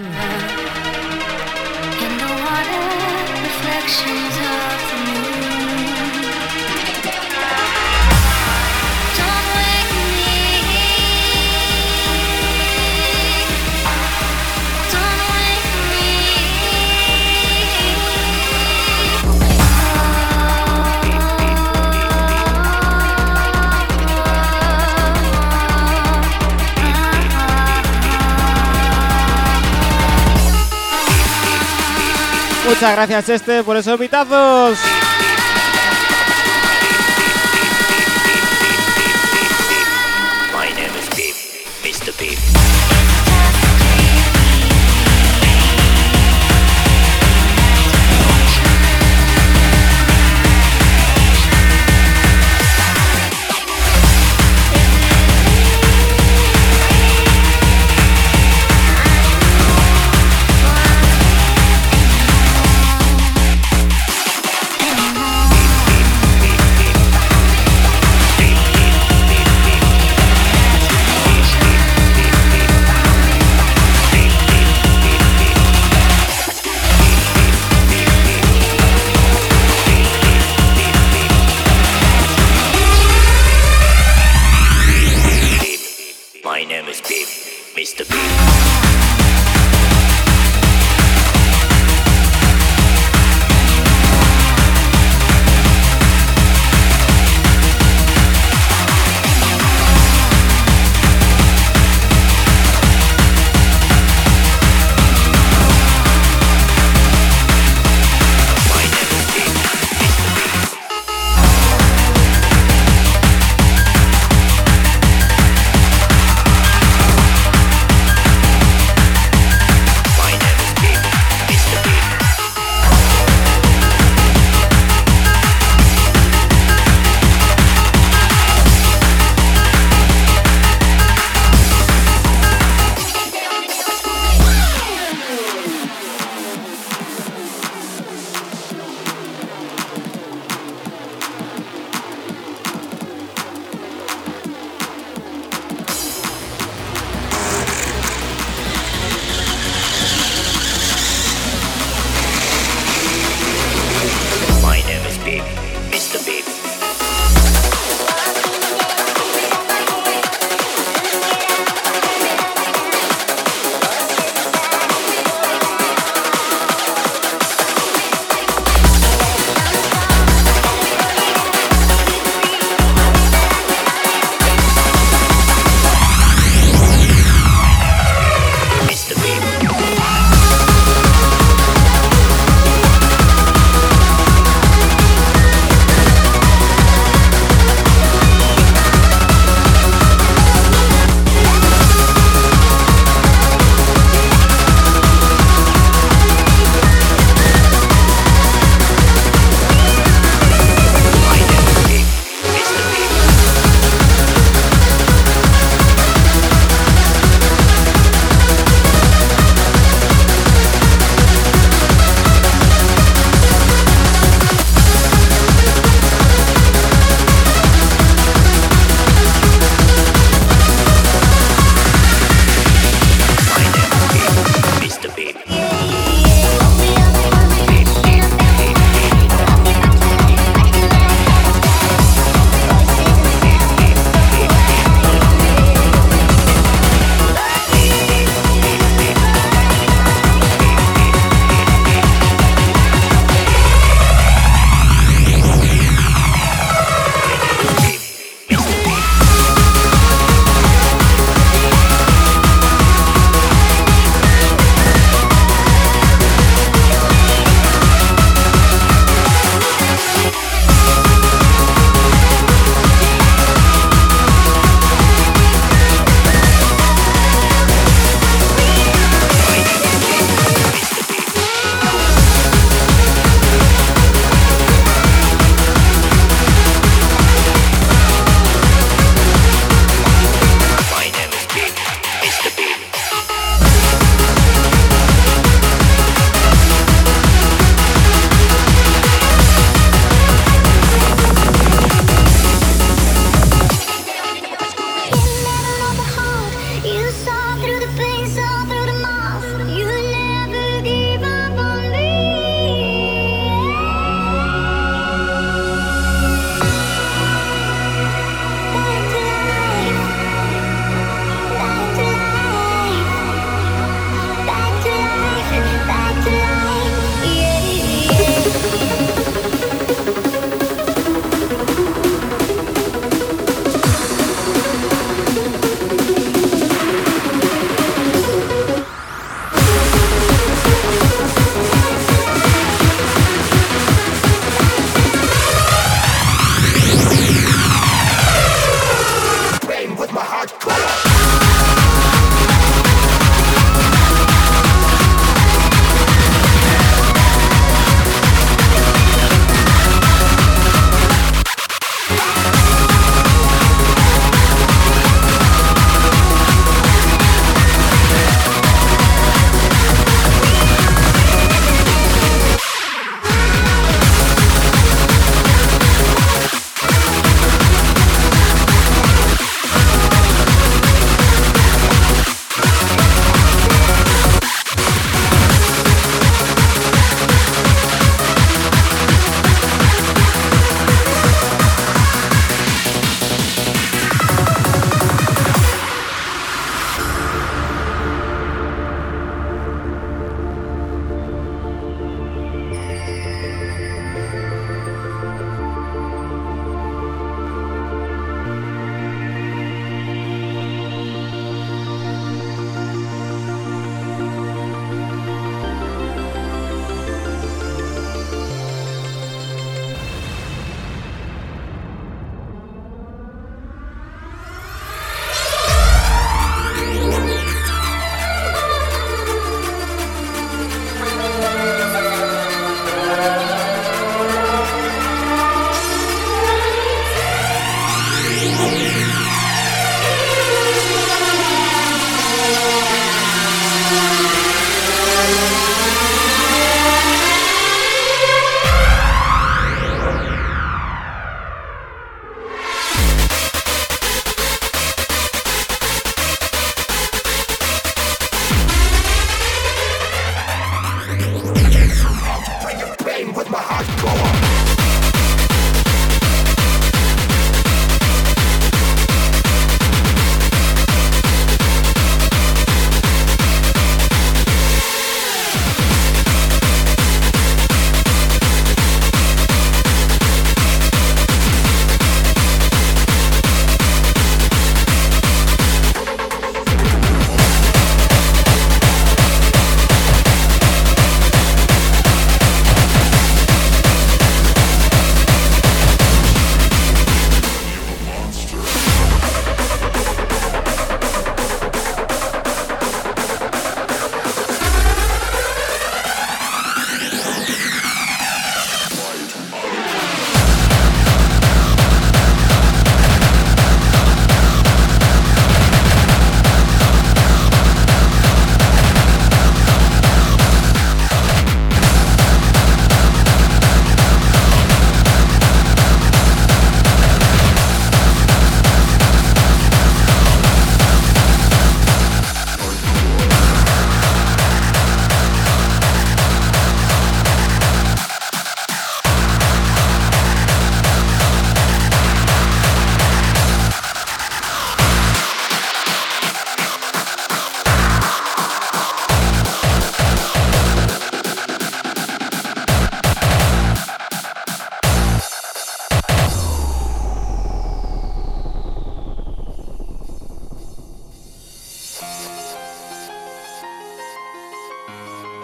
[32.71, 34.79] Muchas gracias, Este, por esos pitazos.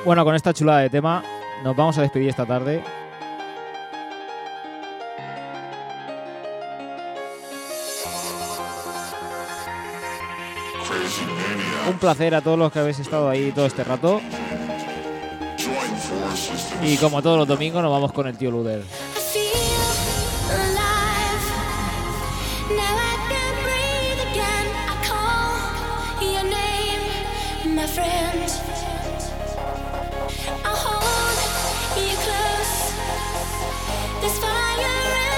[0.07, 1.21] Bueno, con esta chulada de tema
[1.65, 2.81] nos vamos a despedir esta tarde.
[11.89, 14.21] Un placer a todos los que habéis estado ahí todo este rato.
[16.81, 18.83] Y como todos los domingos nos vamos con el tío Luder.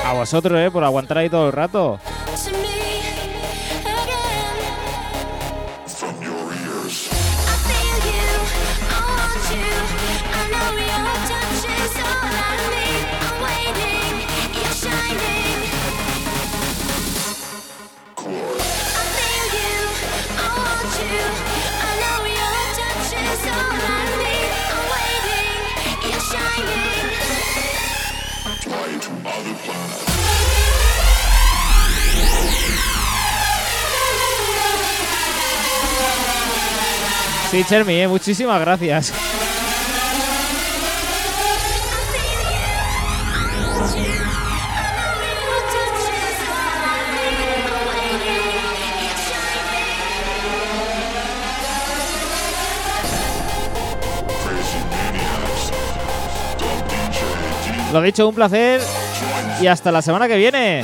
[0.09, 1.99] A vosotros, eh, por aguantar ahí todo el rato.
[37.49, 39.11] Sí, Chermi, muchísimas gracias.
[57.91, 58.79] Lo dicho, un placer
[59.59, 60.83] y hasta la semana que viene.